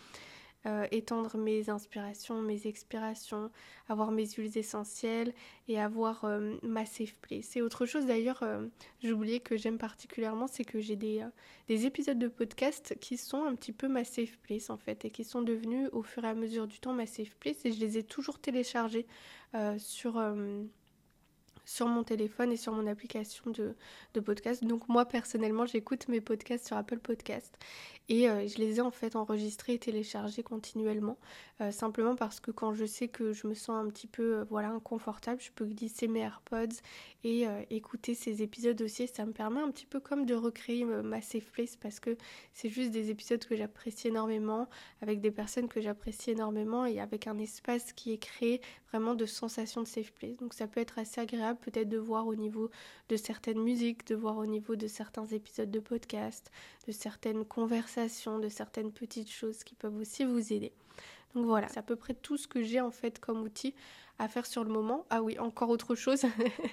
euh, 0.64 0.87
étendre 0.92 1.37
mes 1.38 1.71
inspirations, 1.71 2.40
mes 2.40 2.69
expirations, 2.69 3.50
avoir 3.88 4.12
mes 4.12 4.26
huiles 4.26 4.57
essentielles 4.57 5.35
et 5.66 5.81
avoir 5.81 6.25
euh, 6.25 6.54
ma 6.62 6.87
safe 6.87 7.16
place. 7.16 7.57
Et 7.57 7.62
autre 7.62 7.85
chose 7.85 8.07
d'ailleurs, 8.07 8.45
euh, 8.45 8.69
oublié 9.04 9.40
que 9.40 9.57
j'aime 9.57 9.76
particulièrement, 9.76 10.47
c'est 10.47 10.64
que 10.64 10.81
j'ai 10.81 10.95
des, 10.95 11.26
des 11.66 11.87
épisodes 11.87 12.19
de 12.19 12.28
podcast 12.28 12.97
qui 13.00 13.16
sont 13.16 13.45
un 13.45 13.57
petit 13.57 13.73
peu 13.73 13.88
ma 13.88 14.04
safe 14.04 14.38
place 14.38 14.71
en 14.71 14.76
fait 14.76 15.04
et 15.04 15.11
qui 15.11 15.25
sont 15.25 15.42
devenus 15.42 15.88
au 15.90 16.04
fur 16.04 16.25
et 16.25 16.28
à 16.28 16.35
mesure 16.35 16.69
du 16.69 16.78
temps 16.78 16.92
ma 16.92 17.07
safe 17.07 17.35
place 17.40 17.64
et 17.64 17.73
je 17.73 17.81
les 17.81 17.99
ai 17.99 18.04
toujours 18.04 18.38
téléchargés 18.38 19.07
sur 19.78 20.19
sur 21.64 21.87
mon 21.87 22.02
téléphone 22.04 22.52
et 22.52 22.57
sur 22.57 22.73
mon 22.73 22.87
application 22.87 23.50
de, 23.50 23.75
de 24.14 24.21
podcast. 24.21 24.64
Donc 24.64 24.88
moi 24.88 25.07
personnellement 25.07 25.66
j'écoute 25.66 26.09
mes 26.09 26.21
podcasts 26.21 26.66
sur 26.66 26.76
Apple 26.76 26.99
Podcast 26.99 27.57
et 28.09 28.29
euh, 28.29 28.47
je 28.49 28.59
les 28.59 28.79
ai 28.79 28.81
en 28.81 28.91
fait 28.91 29.17
enregistrés 29.17 29.75
et 29.75 29.79
téléchargés 29.79 30.43
continuellement 30.43 31.19
euh, 31.61 31.71
simplement 31.71 32.17
parce 32.17 32.41
que 32.41 32.51
quand 32.51 32.75
je 32.75 32.85
sais 32.85 33.09
que 33.09 33.33
je 33.33 33.47
me 33.47 33.55
sens 33.55 33.85
un 33.85 33.89
petit 33.89 34.07
peu 34.07 34.39
euh, 34.39 34.45
voilà 34.51 34.71
inconfortable 34.71 35.41
je 35.41 35.51
peux 35.53 35.67
glisser 35.67 36.09
mes 36.09 36.21
AirPods 36.21 36.77
et 37.25 37.47
écouter 37.71 38.17
ces 38.17 38.43
épisodes 38.43 38.83
aussi. 38.83 39.07
Ça 39.07 39.25
me 39.25 39.31
permet 39.31 39.61
un 39.61 39.71
petit 39.71 39.87
peu 39.87 40.01
comme 40.01 40.27
de 40.27 40.35
recréer 40.35 40.85
ma 40.85 41.21
safe 41.21 41.53
place 41.53 41.77
parce 41.77 42.01
que 42.01 42.17
c'est 42.53 42.69
juste 42.69 42.91
des 42.91 43.11
épisodes 43.11 43.45
que 43.45 43.55
j'apprécie 43.55 44.09
énormément 44.09 44.69
avec 45.03 45.21
des 45.21 45.31
personnes 45.31 45.69
que 45.69 45.81
j'apprécie 45.81 46.33
énormément 46.33 46.85
et 46.85 46.99
avec 46.99 47.29
un 47.29 47.39
espace 47.39 47.93
qui 47.93 48.13
est 48.13 48.19
créé 48.19 48.61
vraiment 48.91 49.15
de 49.15 49.25
sensations 49.25 49.83
de 49.83 49.87
safe 49.87 50.13
place. 50.13 50.37
Donc 50.39 50.53
ça 50.53 50.67
peut 50.67 50.81
être 50.81 50.99
assez 50.99 51.21
agréable 51.21 51.61
peut-être 51.61 51.89
de 51.89 51.99
voir 51.99 52.27
au 52.27 52.35
niveau 52.35 52.71
de 53.09 53.17
certaines 53.17 53.63
musiques 53.63 54.05
de 54.09 54.17
voir 54.17 54.37
au 54.37 54.47
niveau 54.47 54.75
de 54.75 54.89
certains 54.89 55.27
épisodes 55.27 55.71
de 55.71 55.79
podcast 55.79 56.51
de 56.89 56.93
certaines 56.93 57.45
conversations 57.45 57.92
de 57.97 58.49
certaines 58.49 58.93
petites 58.93 59.31
choses 59.31 59.65
qui 59.65 59.75
peuvent 59.75 59.97
aussi 59.97 60.25
vous 60.25 60.53
aider. 60.53 60.73
Donc 61.35 61.47
voilà, 61.47 61.69
c'est 61.69 61.79
à 61.79 61.83
peu 61.83 61.97
près 61.97 62.15
tout 62.15 62.37
ce 62.37 62.47
que 62.47 62.63
j'ai 62.63 62.81
en 62.81 62.91
fait 62.91 63.19
comme 63.19 63.43
outil 63.43 63.75
à 64.19 64.29
faire 64.29 64.47
sur 64.47 64.65
le 64.65 64.71
moment. 64.71 65.07
Ah 65.11 65.23
oui, 65.23 65.39
encore 65.39 65.71
autre 65.71 65.95
chose, 65.95 66.25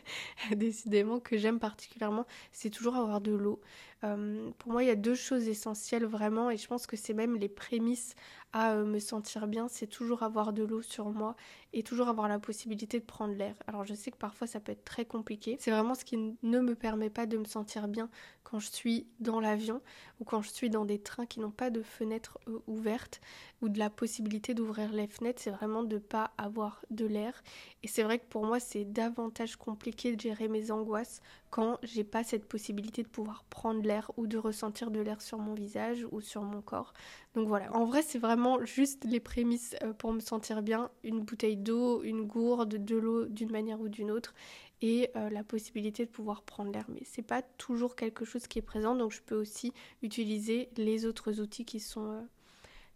décidément, 0.55 1.19
que 1.19 1.37
j'aime 1.37 1.59
particulièrement, 1.59 2.25
c'est 2.51 2.69
toujours 2.69 2.95
avoir 2.95 3.21
de 3.21 3.31
l'eau. 3.31 3.61
Euh, 4.03 4.49
pour 4.57 4.71
moi, 4.71 4.83
il 4.83 4.87
y 4.87 4.91
a 4.91 4.95
deux 4.95 5.15
choses 5.15 5.47
essentielles 5.47 6.05
vraiment, 6.05 6.49
et 6.49 6.57
je 6.57 6.67
pense 6.67 6.87
que 6.87 6.95
c'est 6.95 7.13
même 7.13 7.35
les 7.35 7.49
prémices 7.49 8.15
à 8.51 8.73
euh, 8.73 8.85
me 8.85 8.99
sentir 8.99 9.47
bien, 9.47 9.67
c'est 9.67 9.87
toujours 9.87 10.23
avoir 10.23 10.53
de 10.53 10.63
l'eau 10.63 10.81
sur 10.81 11.09
moi 11.09 11.35
et 11.71 11.83
toujours 11.83 12.07
avoir 12.07 12.27
la 12.27 12.39
possibilité 12.39 12.99
de 12.99 13.05
prendre 13.05 13.35
l'air. 13.35 13.55
Alors 13.67 13.85
je 13.85 13.93
sais 13.93 14.09
que 14.09 14.17
parfois 14.17 14.47
ça 14.47 14.59
peut 14.59 14.71
être 14.71 14.83
très 14.83 15.05
compliqué. 15.05 15.57
C'est 15.59 15.69
vraiment 15.69 15.93
ce 15.93 16.03
qui 16.03 16.17
ne 16.41 16.59
me 16.59 16.73
permet 16.73 17.11
pas 17.11 17.27
de 17.27 17.37
me 17.37 17.45
sentir 17.45 17.87
bien 17.87 18.09
quand 18.43 18.59
je 18.59 18.71
suis 18.71 19.07
dans 19.19 19.39
l'avion 19.39 19.81
ou 20.19 20.23
quand 20.23 20.41
je 20.41 20.49
suis 20.49 20.71
dans 20.71 20.85
des 20.85 20.99
trains 20.99 21.27
qui 21.27 21.39
n'ont 21.39 21.51
pas 21.51 21.69
de 21.69 21.83
fenêtres 21.83 22.39
euh, 22.47 22.59
ouvertes 22.65 23.21
ou 23.61 23.69
de 23.69 23.77
la 23.77 23.91
possibilité 23.91 24.55
d'ouvrir 24.55 24.91
les 24.93 25.07
fenêtres. 25.07 25.41
C'est 25.43 25.51
vraiment 25.51 25.83
de 25.83 25.95
ne 25.95 25.99
pas 25.99 26.31
avoir 26.39 26.83
de 26.89 27.05
l'air. 27.05 27.43
Et 27.83 27.87
c'est 27.87 28.03
vrai 28.03 28.17
que 28.17 28.25
pour 28.25 28.45
moi 28.45 28.59
c'est 28.59 28.85
davantage 28.85 29.57
compliqué 29.57 30.15
de 30.15 30.21
gérer 30.21 30.47
mes 30.47 30.71
angoisses 30.71 31.21
quand 31.51 31.77
j'ai 31.83 32.03
pas 32.03 32.23
cette 32.23 32.47
possibilité 32.47 33.03
de 33.03 33.07
pouvoir 33.07 33.43
prendre 33.43 33.83
l'air 33.83 33.88
ou 34.17 34.27
de 34.27 34.37
ressentir 34.37 34.91
de 34.91 34.99
l'air 34.99 35.21
sur 35.21 35.37
mon 35.39 35.53
visage 35.53 36.05
ou 36.11 36.21
sur 36.21 36.43
mon 36.43 36.61
corps. 36.61 36.93
Donc 37.35 37.47
voilà, 37.47 37.73
en 37.75 37.85
vrai 37.85 38.01
c'est 38.01 38.19
vraiment 38.19 38.63
juste 38.65 39.03
les 39.05 39.19
prémices 39.19 39.75
euh, 39.83 39.93
pour 39.93 40.13
me 40.13 40.19
sentir 40.19 40.61
bien, 40.61 40.89
une 41.03 41.21
bouteille 41.21 41.57
d'eau, 41.57 42.03
une 42.03 42.23
gourde, 42.23 42.75
de 42.83 42.95
l'eau 42.95 43.25
d'une 43.25 43.51
manière 43.51 43.79
ou 43.81 43.89
d'une 43.89 44.11
autre 44.11 44.33
et 44.81 45.09
euh, 45.15 45.29
la 45.29 45.43
possibilité 45.43 46.05
de 46.05 46.09
pouvoir 46.09 46.43
prendre 46.43 46.71
l'air. 46.71 46.85
Mais 46.89 47.01
c'est 47.03 47.21
pas 47.21 47.41
toujours 47.41 47.95
quelque 47.95 48.25
chose 48.25 48.47
qui 48.47 48.59
est 48.59 48.63
présent, 48.63 48.95
donc 48.95 49.11
je 49.11 49.21
peux 49.21 49.35
aussi 49.35 49.73
utiliser 50.01 50.69
les 50.77 51.05
autres 51.05 51.39
outils 51.39 51.65
qui 51.65 51.79
sont 51.79 52.11
euh, 52.11 52.21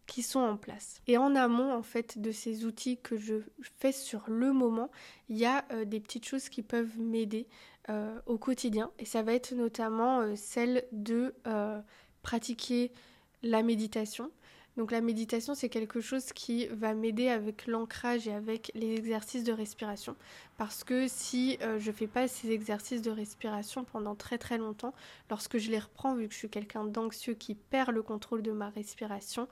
qui 0.05 0.21
sont 0.21 0.41
en 0.41 0.57
place. 0.57 1.01
Et 1.07 1.17
en 1.17 1.33
amont 1.33 1.73
en 1.73 1.81
fait 1.81 2.19
de 2.19 2.31
ces 2.31 2.65
outils 2.65 2.97
que 2.97 3.15
je 3.15 3.35
fais 3.61 3.93
sur 3.93 4.23
le 4.27 4.51
moment, 4.51 4.91
il 5.29 5.37
y 5.37 5.45
a 5.45 5.63
des 5.85 6.01
petites 6.01 6.25
choses 6.25 6.49
qui 6.49 6.61
peuvent 6.61 6.99
m'aider 6.99 7.47
euh, 7.89 8.17
au 8.27 8.37
quotidien. 8.37 8.91
Et 8.97 9.03
ça 9.03 9.23
va 9.23 9.33
être 9.33 9.53
notamment 9.53 10.21
euh, 10.21 10.37
celle 10.37 10.85
de 10.93 11.35
euh, 11.47 11.81
pratiquer 12.21 12.93
la 13.41 13.61
méditation. 13.61 14.31
Donc 14.77 14.89
la 14.89 15.01
méditation, 15.01 15.53
c'est 15.53 15.67
quelque 15.67 15.99
chose 15.99 16.31
qui 16.31 16.67
va 16.67 16.93
m'aider 16.93 17.27
avec 17.27 17.67
l'ancrage 17.67 18.25
et 18.25 18.33
avec 18.33 18.71
les 18.73 18.95
exercices 18.95 19.43
de 19.43 19.51
respiration. 19.51 20.15
Parce 20.57 20.85
que 20.85 21.09
si 21.09 21.57
je 21.61 21.77
je 21.77 21.91
fais 21.91 22.07
pas 22.07 22.29
ces 22.29 22.51
exercices 22.51 23.01
de 23.01 23.11
respiration 23.11 23.83
pendant 23.83 24.15
très 24.15 24.37
très 24.37 24.57
longtemps, 24.57 24.93
lorsque 25.29 25.57
je 25.57 25.69
les 25.69 25.77
reprends, 25.77 26.15
vu 26.15 26.27
que 26.27 26.33
je 26.33 26.39
suis 26.39 26.49
quelqu'un 26.49 26.85
d'anxieux 26.85 27.33
qui 27.33 27.53
perd 27.53 27.91
le 27.91 28.01
contrôle 28.01 28.41
de 28.41 28.51
ma 28.51 28.69
respiration, 28.69 29.47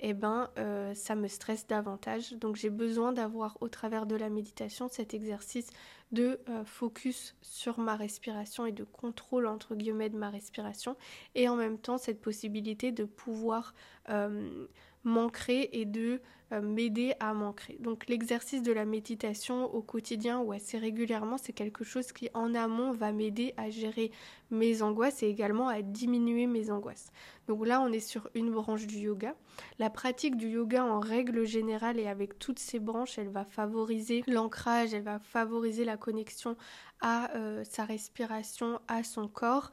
eh 0.00 0.12
ben 0.12 0.50
ça 0.94 1.14
me 1.14 1.28
stresse 1.28 1.68
davantage. 1.68 2.32
Donc 2.32 2.56
j'ai 2.56 2.70
besoin 2.70 3.12
d'avoir 3.12 3.58
au 3.60 3.68
travers 3.68 4.06
de 4.06 4.16
la 4.16 4.28
méditation 4.28 4.88
cet 4.88 5.14
exercice 5.14 5.70
de 6.12 6.40
euh, 6.48 6.64
focus 6.64 7.34
sur 7.42 7.78
ma 7.78 7.96
respiration 7.96 8.66
et 8.66 8.72
de 8.72 8.84
contrôle 8.84 9.46
entre 9.46 9.74
guillemets 9.74 10.10
de 10.10 10.16
ma 10.16 10.30
respiration. 10.30 10.96
Et 11.34 11.48
en 11.48 11.56
même 11.56 11.78
temps 11.78 11.98
cette 11.98 12.20
possibilité 12.20 12.92
de 12.92 13.04
pouvoir 13.04 13.74
euh, 14.10 14.66
m'ancrer 15.04 15.68
et 15.72 15.84
de 15.84 16.20
euh, 16.52 16.60
m'aider 16.60 17.14
à 17.20 17.32
m'ancrer. 17.32 17.76
Donc 17.80 18.06
l'exercice 18.08 18.62
de 18.62 18.72
la 18.72 18.84
méditation 18.84 19.64
au 19.74 19.80
quotidien 19.80 20.40
ou 20.40 20.52
assez 20.52 20.76
régulièrement, 20.78 21.38
c'est 21.38 21.52
quelque 21.52 21.84
chose 21.84 22.12
qui 22.12 22.28
en 22.34 22.54
amont 22.54 22.92
va 22.92 23.12
m'aider 23.12 23.54
à 23.56 23.70
gérer 23.70 24.10
mes 24.50 24.82
angoisses 24.82 25.22
et 25.22 25.28
également 25.28 25.68
à 25.68 25.80
diminuer 25.80 26.46
mes 26.46 26.70
angoisses. 26.70 27.10
Donc 27.48 27.66
là, 27.66 27.80
on 27.80 27.90
est 27.92 28.00
sur 28.00 28.28
une 28.34 28.50
branche 28.50 28.86
du 28.86 28.98
yoga. 28.98 29.34
La 29.78 29.88
pratique 29.88 30.36
du 30.36 30.48
yoga 30.48 30.84
en 30.84 31.00
règle 31.00 31.44
générale 31.44 31.98
et 31.98 32.08
avec 32.08 32.38
toutes 32.38 32.58
ces 32.58 32.78
branches, 32.78 33.18
elle 33.18 33.30
va 33.30 33.44
favoriser 33.44 34.22
l'ancrage, 34.26 34.92
elle 34.92 35.02
va 35.02 35.18
favoriser 35.18 35.84
la 35.84 35.96
connexion 35.96 36.56
à 37.00 37.34
euh, 37.36 37.64
sa 37.64 37.84
respiration, 37.84 38.80
à 38.86 39.02
son 39.02 39.28
corps 39.28 39.70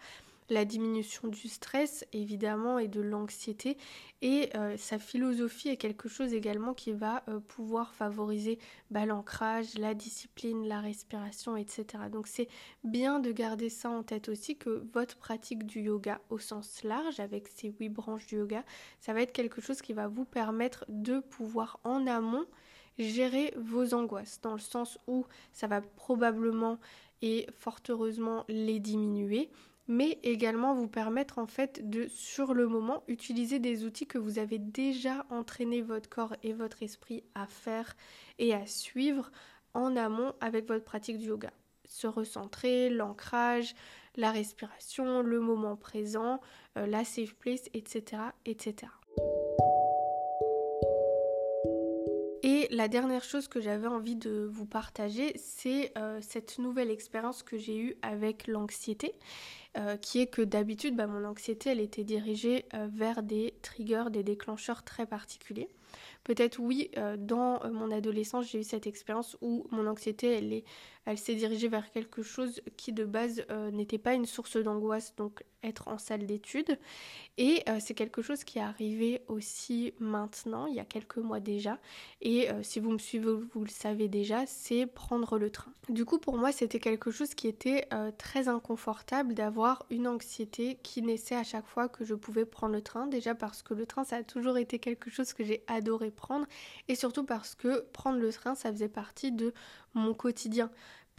la 0.51 0.65
diminution 0.65 1.29
du 1.29 1.47
stress 1.47 2.05
évidemment 2.11 2.77
et 2.77 2.89
de 2.89 2.99
l'anxiété 2.99 3.77
et 4.21 4.49
euh, 4.55 4.75
sa 4.77 4.99
philosophie 4.99 5.69
est 5.69 5.77
quelque 5.77 6.09
chose 6.09 6.33
également 6.33 6.73
qui 6.73 6.91
va 6.91 7.23
euh, 7.29 7.39
pouvoir 7.39 7.93
favoriser 7.93 8.59
bah, 8.91 9.05
l'ancrage, 9.05 9.77
la 9.77 9.93
discipline, 9.93 10.67
la 10.67 10.81
respiration, 10.81 11.55
etc. 11.55 11.85
Donc 12.11 12.27
c'est 12.27 12.49
bien 12.83 13.19
de 13.19 13.31
garder 13.31 13.69
ça 13.69 13.89
en 13.89 14.03
tête 14.03 14.27
aussi 14.27 14.57
que 14.57 14.85
votre 14.93 15.15
pratique 15.15 15.65
du 15.65 15.83
yoga 15.83 16.19
au 16.29 16.37
sens 16.37 16.83
large 16.83 17.21
avec 17.21 17.47
ces 17.47 17.73
huit 17.79 17.89
branches 17.89 18.27
du 18.27 18.35
yoga, 18.35 18.65
ça 18.99 19.13
va 19.13 19.21
être 19.21 19.31
quelque 19.31 19.61
chose 19.61 19.81
qui 19.81 19.93
va 19.93 20.09
vous 20.09 20.25
permettre 20.25 20.83
de 20.89 21.21
pouvoir 21.21 21.79
en 21.85 22.07
amont 22.07 22.45
gérer 22.99 23.53
vos 23.57 23.93
angoisses 23.93 24.41
dans 24.41 24.53
le 24.53 24.59
sens 24.59 24.99
où 25.07 25.25
ça 25.53 25.67
va 25.67 25.79
probablement 25.79 26.77
et 27.21 27.47
fort 27.57 27.79
heureusement 27.87 28.43
les 28.49 28.79
diminuer 28.79 29.49
mais 29.91 30.19
également 30.23 30.73
vous 30.73 30.87
permettre 30.87 31.37
en 31.37 31.47
fait 31.47 31.89
de 31.89 32.07
sur 32.07 32.53
le 32.53 32.65
moment 32.65 33.03
utiliser 33.09 33.59
des 33.59 33.83
outils 33.83 34.07
que 34.07 34.17
vous 34.17 34.39
avez 34.39 34.57
déjà 34.57 35.25
entraîné 35.29 35.81
votre 35.81 36.07
corps 36.07 36.33
et 36.43 36.53
votre 36.53 36.81
esprit 36.81 37.25
à 37.35 37.45
faire 37.45 37.97
et 38.39 38.53
à 38.53 38.65
suivre 38.65 39.31
en 39.73 39.97
amont 39.97 40.33
avec 40.39 40.65
votre 40.65 40.85
pratique 40.85 41.17
du 41.17 41.27
yoga. 41.27 41.51
Se 41.89 42.07
recentrer, 42.07 42.89
l'ancrage, 42.89 43.75
la 44.15 44.31
respiration, 44.31 45.21
le 45.23 45.41
moment 45.41 45.75
présent, 45.75 46.39
euh, 46.77 46.87
la 46.87 47.03
safe 47.03 47.35
place, 47.35 47.69
etc. 47.73 48.21
etc. 48.45 48.87
Et 52.43 52.67
la 52.71 52.87
dernière 52.87 53.23
chose 53.23 53.47
que 53.47 53.61
j'avais 53.61 53.87
envie 53.87 54.15
de 54.15 54.49
vous 54.51 54.65
partager, 54.65 55.33
c'est 55.35 55.91
euh, 55.97 56.19
cette 56.21 56.57
nouvelle 56.57 56.89
expérience 56.89 57.43
que 57.43 57.57
j'ai 57.57 57.77
eue 57.77 57.95
avec 58.01 58.47
l'anxiété. 58.47 59.13
Euh, 59.77 59.95
qui 59.95 60.19
est 60.19 60.27
que 60.27 60.41
d'habitude, 60.41 60.97
bah, 60.97 61.07
mon 61.07 61.23
anxiété, 61.23 61.69
elle 61.69 61.79
était 61.79 62.03
dirigée 62.03 62.65
euh, 62.73 62.89
vers 62.91 63.23
des 63.23 63.53
triggers, 63.61 64.03
des 64.11 64.21
déclencheurs 64.21 64.83
très 64.83 65.05
particuliers. 65.05 65.69
Peut-être 66.25 66.59
oui, 66.59 66.91
euh, 66.97 67.15
dans 67.17 67.61
mon 67.71 67.89
adolescence, 67.89 68.49
j'ai 68.49 68.59
eu 68.59 68.63
cette 68.63 68.85
expérience 68.85 69.37
où 69.39 69.65
mon 69.71 69.87
anxiété, 69.87 70.27
elle 70.27 70.63
elle 71.05 71.17
s'est 71.17 71.33
dirigée 71.33 71.67
vers 71.67 71.89
quelque 71.89 72.21
chose 72.21 72.61
qui 72.77 72.93
de 72.93 73.05
base 73.05 73.43
n'était 73.73 73.97
pas 73.97 74.13
une 74.13 74.27
source 74.27 74.57
d'angoisse, 74.57 75.15
donc 75.15 75.43
être 75.63 75.87
en 75.87 75.97
salle 75.97 76.27
d'études. 76.27 76.77
Et 77.39 77.63
c'est 77.79 77.95
quelque 77.95 78.21
chose 78.21 78.43
qui 78.43 78.59
est 78.59 78.61
arrivé 78.61 79.23
aussi 79.27 79.95
maintenant, 79.97 80.67
il 80.67 80.75
y 80.75 80.79
a 80.79 80.85
quelques 80.85 81.17
mois 81.17 81.39
déjà. 81.39 81.79
Et 82.21 82.49
si 82.61 82.79
vous 82.79 82.91
me 82.91 82.99
suivez, 82.99 83.33
vous 83.33 83.63
le 83.63 83.69
savez 83.71 84.09
déjà, 84.09 84.45
c'est 84.45 84.85
prendre 84.85 85.39
le 85.39 85.49
train. 85.49 85.73
Du 85.89 86.05
coup, 86.05 86.19
pour 86.19 86.37
moi, 86.37 86.51
c'était 86.51 86.79
quelque 86.79 87.09
chose 87.09 87.33
qui 87.33 87.47
était 87.47 87.89
très 88.19 88.47
inconfortable 88.47 89.33
d'avoir 89.33 89.60
une 89.89 90.07
anxiété 90.07 90.79
qui 90.83 91.01
naissait 91.01 91.35
à 91.35 91.43
chaque 91.43 91.65
fois 91.65 91.89
que 91.89 92.03
je 92.03 92.15
pouvais 92.15 92.45
prendre 92.45 92.73
le 92.73 92.81
train. 92.81 93.07
Déjà 93.07 93.35
parce 93.35 93.61
que 93.61 93.73
le 93.73 93.85
train, 93.85 94.03
ça 94.03 94.17
a 94.17 94.23
toujours 94.23 94.57
été 94.57 94.79
quelque 94.79 95.09
chose 95.09 95.33
que 95.33 95.43
j'ai 95.43 95.63
adoré 95.67 96.11
prendre. 96.11 96.45
Et 96.87 96.95
surtout 96.95 97.23
parce 97.23 97.55
que 97.55 97.81
prendre 97.93 98.19
le 98.19 98.31
train, 98.31 98.55
ça 98.55 98.71
faisait 98.71 98.89
partie 98.89 99.31
de 99.31 99.53
mon 99.93 100.13
quotidien 100.13 100.69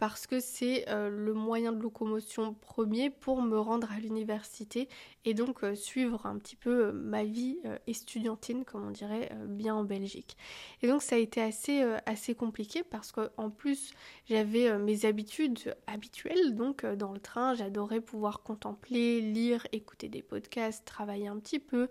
parce 0.03 0.27
que 0.27 0.41
c'est 0.41 0.83
euh, 0.89 1.07
le 1.07 1.33
moyen 1.33 1.71
de 1.71 1.81
locomotion 1.81 2.53
premier 2.55 3.09
pour 3.09 3.41
me 3.41 3.57
rendre 3.57 3.89
à 3.89 4.01
l'université 4.01 4.89
et 5.23 5.33
donc 5.33 5.63
euh, 5.63 5.75
suivre 5.75 6.25
un 6.25 6.37
petit 6.39 6.57
peu 6.57 6.87
euh, 6.87 6.91
ma 6.91 7.23
vie 7.23 7.59
estudiantine, 7.87 8.65
comme 8.65 8.85
on 8.85 8.91
dirait 8.91 9.31
bien 9.47 9.75
en 9.75 9.85
Belgique. 9.85 10.35
Et 10.81 10.89
donc 10.89 11.01
ça 11.01 11.15
a 11.15 11.19
été 11.19 11.41
assez, 11.41 11.81
assez 12.05 12.35
compliqué 12.35 12.83
parce 12.83 13.13
qu'en 13.13 13.49
plus 13.49 13.93
j'avais 14.25 14.77
mes 14.77 15.05
habitudes 15.05 15.73
habituelles, 15.87 16.53
donc 16.55 16.85
dans 16.85 17.13
le 17.13 17.21
train 17.21 17.53
j'adorais 17.53 18.01
pouvoir 18.01 18.43
contempler, 18.43 19.21
lire, 19.21 19.65
écouter 19.71 20.09
des 20.09 20.21
podcasts, 20.21 20.83
travailler 20.83 21.29
un 21.29 21.37
petit 21.37 21.59
peu. 21.59 21.87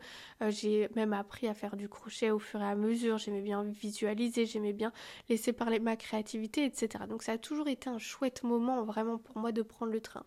j'ai 0.48 0.90
même 0.94 1.14
appris 1.14 1.48
à 1.48 1.54
faire 1.54 1.76
du 1.76 1.88
crochet 1.88 2.30
au 2.30 2.38
fur 2.38 2.60
et 2.60 2.66
à 2.66 2.74
mesure, 2.74 3.16
j'aimais 3.16 3.40
bien 3.40 3.62
visualiser, 3.62 4.44
j'aimais 4.44 4.74
bien 4.74 4.92
laisser 5.30 5.54
parler 5.54 5.80
ma 5.80 5.96
créativité, 5.96 6.66
etc. 6.66 7.04
Donc 7.08 7.22
ça 7.22 7.32
a 7.32 7.38
toujours 7.38 7.68
été 7.68 7.88
un 7.88 7.98
chouette 8.02 8.42
moment 8.42 8.84
vraiment 8.84 9.16
pour 9.18 9.38
moi 9.38 9.52
de 9.52 9.62
prendre 9.62 9.92
le 9.92 10.00
train. 10.00 10.24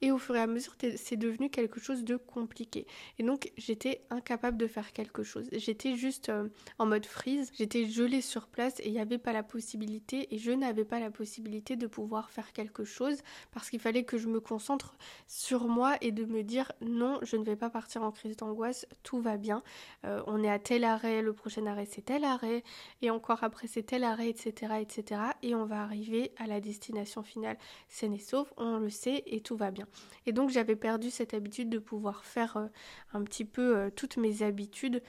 Et 0.00 0.12
au 0.12 0.18
fur 0.18 0.36
et 0.36 0.40
à 0.40 0.46
mesure, 0.46 0.76
c'est 0.96 1.16
devenu 1.16 1.50
quelque 1.50 1.80
chose 1.80 2.04
de 2.04 2.16
compliqué. 2.16 2.86
Et 3.18 3.22
donc, 3.22 3.52
j'étais 3.56 4.02
incapable 4.10 4.56
de 4.56 4.66
faire 4.66 4.92
quelque 4.92 5.22
chose. 5.22 5.48
J'étais 5.52 5.96
juste 5.96 6.28
euh, 6.28 6.48
en 6.78 6.86
mode 6.86 7.06
freeze. 7.06 7.50
J'étais 7.54 7.86
gelée 7.86 8.20
sur 8.20 8.46
place 8.46 8.78
et 8.80 8.86
il 8.86 8.92
n'y 8.92 9.00
avait 9.00 9.18
pas 9.18 9.32
la 9.32 9.42
possibilité, 9.42 10.32
et 10.34 10.38
je 10.38 10.52
n'avais 10.52 10.84
pas 10.84 11.00
la 11.00 11.10
possibilité 11.10 11.76
de 11.76 11.86
pouvoir 11.86 12.30
faire 12.30 12.52
quelque 12.52 12.84
chose 12.84 13.18
parce 13.52 13.70
qu'il 13.70 13.80
fallait 13.80 14.04
que 14.04 14.18
je 14.18 14.28
me 14.28 14.40
concentre 14.40 14.96
sur 15.26 15.66
moi 15.66 15.96
et 16.00 16.12
de 16.12 16.24
me 16.24 16.42
dire 16.42 16.70
non, 16.80 17.18
je 17.22 17.36
ne 17.36 17.44
vais 17.44 17.56
pas 17.56 17.70
partir 17.70 18.02
en 18.02 18.12
crise 18.12 18.36
d'angoisse, 18.36 18.86
tout 19.02 19.20
va 19.20 19.36
bien. 19.36 19.62
Euh, 20.04 20.22
on 20.26 20.42
est 20.42 20.50
à 20.50 20.58
tel 20.58 20.84
arrêt, 20.84 21.22
le 21.22 21.32
prochain 21.32 21.66
arrêt 21.66 21.86
c'est 21.86 22.02
tel 22.02 22.24
arrêt, 22.24 22.62
et 23.02 23.10
encore 23.10 23.42
après 23.42 23.66
c'est 23.66 23.82
tel 23.82 24.04
arrêt, 24.04 24.28
etc., 24.28 24.74
etc. 24.80 25.20
Et 25.42 25.54
on 25.54 25.66
va 25.66 25.82
arriver 25.82 26.32
à 26.36 26.46
la 26.46 26.60
destination 26.60 27.22
finale 27.22 27.58
saine 27.88 28.14
et 28.14 28.18
sauf, 28.18 28.52
on 28.56 28.78
le 28.78 28.90
sait 28.90 29.22
et 29.26 29.40
tout 29.40 29.56
va 29.56 29.70
bien. 29.70 29.87
Et 30.26 30.32
donc 30.32 30.50
j'avais 30.50 30.76
perdu 30.76 31.10
cette 31.10 31.34
habitude 31.34 31.70
de 31.70 31.78
pouvoir 31.78 32.24
faire 32.24 32.56
euh, 32.56 32.66
un 33.12 33.22
petit 33.22 33.44
peu 33.44 33.76
euh, 33.76 33.90
toutes 33.94 34.16
mes 34.16 34.42
habitudes 34.42 35.02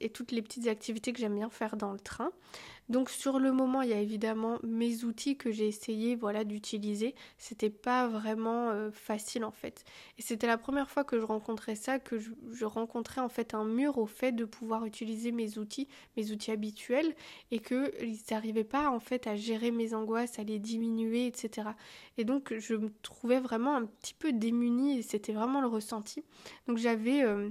et 0.00 0.08
toutes 0.10 0.32
les 0.32 0.42
petites 0.42 0.68
activités 0.68 1.12
que 1.12 1.18
j'aime 1.18 1.34
bien 1.34 1.50
faire 1.50 1.76
dans 1.76 1.92
le 1.92 2.00
train. 2.00 2.30
Donc 2.90 3.08
sur 3.08 3.38
le 3.38 3.50
moment, 3.50 3.80
il 3.80 3.88
y 3.88 3.94
a 3.94 4.00
évidemment 4.00 4.58
mes 4.62 5.04
outils 5.04 5.36
que 5.36 5.50
j'ai 5.50 5.66
essayé 5.66 6.16
voilà 6.16 6.44
d'utiliser. 6.44 7.14
C'était 7.38 7.70
pas 7.70 8.08
vraiment 8.08 8.70
euh, 8.70 8.90
facile 8.90 9.44
en 9.44 9.50
fait. 9.50 9.84
Et 10.18 10.22
c'était 10.22 10.46
la 10.46 10.58
première 10.58 10.90
fois 10.90 11.02
que 11.02 11.18
je 11.18 11.24
rencontrais 11.24 11.76
ça, 11.76 11.98
que 11.98 12.18
je, 12.18 12.64
rencontrais 12.64 13.22
en 13.22 13.30
fait 13.30 13.54
un 13.54 13.64
mur 13.64 13.96
au 13.96 14.06
fait 14.06 14.32
de 14.32 14.44
pouvoir 14.44 14.84
utiliser 14.84 15.32
mes 15.32 15.56
outils, 15.56 15.88
mes 16.16 16.30
outils 16.30 16.50
habituels, 16.50 17.14
et 17.50 17.58
que 17.58 17.92
n'arrivaient 18.30 18.64
pas 18.64 18.90
en 18.90 19.00
fait 19.00 19.26
à 19.26 19.36
gérer 19.36 19.70
mes 19.70 19.94
angoisses, 19.94 20.38
à 20.38 20.44
les 20.44 20.58
diminuer, 20.58 21.26
etc. 21.26 21.68
Et 22.18 22.24
donc 22.24 22.52
je 22.58 22.74
me 22.74 22.90
trouvais 23.02 23.40
vraiment 23.40 23.76
un 23.76 23.86
petit 23.86 24.14
peu 24.14 24.32
démunie 24.32 24.98
et 24.98 25.02
c'était 25.02 25.32
vraiment 25.32 25.62
le 25.62 25.68
ressenti. 25.68 26.22
Donc 26.68 26.76
j'avais 26.76 27.22
euh, 27.22 27.48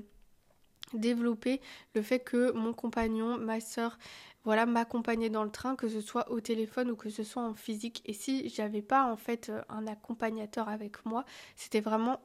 développé 0.98 1.62
le 1.96 2.02
fait 2.02 2.20
que 2.20 2.52
mon 2.52 2.74
compagnon, 2.74 3.38
ma 3.38 3.60
soeur, 3.60 3.98
voilà, 4.44 4.66
m'accompagner 4.66 5.30
dans 5.30 5.44
le 5.44 5.52
train, 5.52 5.76
que 5.76 5.88
ce 5.88 6.02
soit 6.02 6.30
au 6.32 6.42
téléphone 6.42 6.92
ou 6.92 6.96
que 6.96 7.10
ce 7.10 7.24
soit 7.24 7.44
en 7.44 7.54
physique. 7.54 8.02
Et 8.06 8.14
si 8.14 8.50
j'avais 8.50 8.82
pas 8.82 9.06
en 9.06 9.16
fait 9.16 9.50
euh, 9.50 9.62
un 9.70 9.88
accompagnateur 9.88 10.70
avec 10.70 11.06
moi, 11.06 11.26
c'était 11.56 11.82
vraiment 11.82 12.20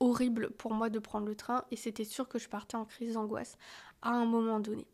horrible 0.00 0.50
pour 0.50 0.74
moi 0.74 0.90
de 0.90 0.98
prendre 0.98 1.26
le 1.26 1.36
train 1.36 1.64
et 1.70 1.76
c'était 1.76 2.04
sûr 2.04 2.28
que 2.28 2.38
je 2.38 2.48
partais 2.48 2.76
en 2.76 2.84
crise 2.84 3.14
d'angoisse 3.14 3.56
à 4.02 4.10
un 4.10 4.24
moment 4.24 4.58
donné. 4.58 4.86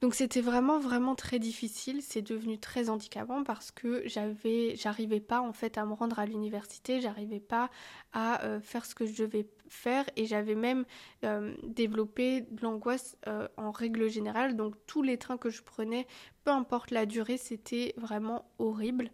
Donc 0.00 0.14
c'était 0.14 0.40
vraiment 0.40 0.78
vraiment 0.78 1.16
très 1.16 1.40
difficile, 1.40 2.02
c'est 2.02 2.22
devenu 2.22 2.56
très 2.58 2.88
handicapant 2.88 3.42
parce 3.42 3.72
que 3.72 4.06
j'avais 4.06 4.76
j'arrivais 4.76 5.18
pas 5.18 5.40
en 5.40 5.52
fait 5.52 5.76
à 5.76 5.84
me 5.84 5.92
rendre 5.92 6.20
à 6.20 6.26
l'université, 6.26 7.00
j'arrivais 7.00 7.40
pas 7.40 7.68
à 8.12 8.44
euh, 8.44 8.60
faire 8.60 8.84
ce 8.86 8.94
que 8.94 9.06
je 9.06 9.24
devais 9.24 9.48
faire 9.68 10.04
et 10.14 10.26
j'avais 10.26 10.54
même 10.54 10.84
euh, 11.24 11.52
développé 11.64 12.42
de 12.42 12.62
l'angoisse 12.62 13.16
euh, 13.26 13.48
en 13.56 13.72
règle 13.72 14.08
générale. 14.08 14.54
Donc 14.56 14.76
tous 14.86 15.02
les 15.02 15.18
trains 15.18 15.36
que 15.36 15.50
je 15.50 15.62
prenais, 15.62 16.06
peu 16.44 16.52
importe 16.52 16.92
la 16.92 17.04
durée, 17.04 17.36
c'était 17.36 17.94
vraiment 17.96 18.48
horrible. 18.60 19.10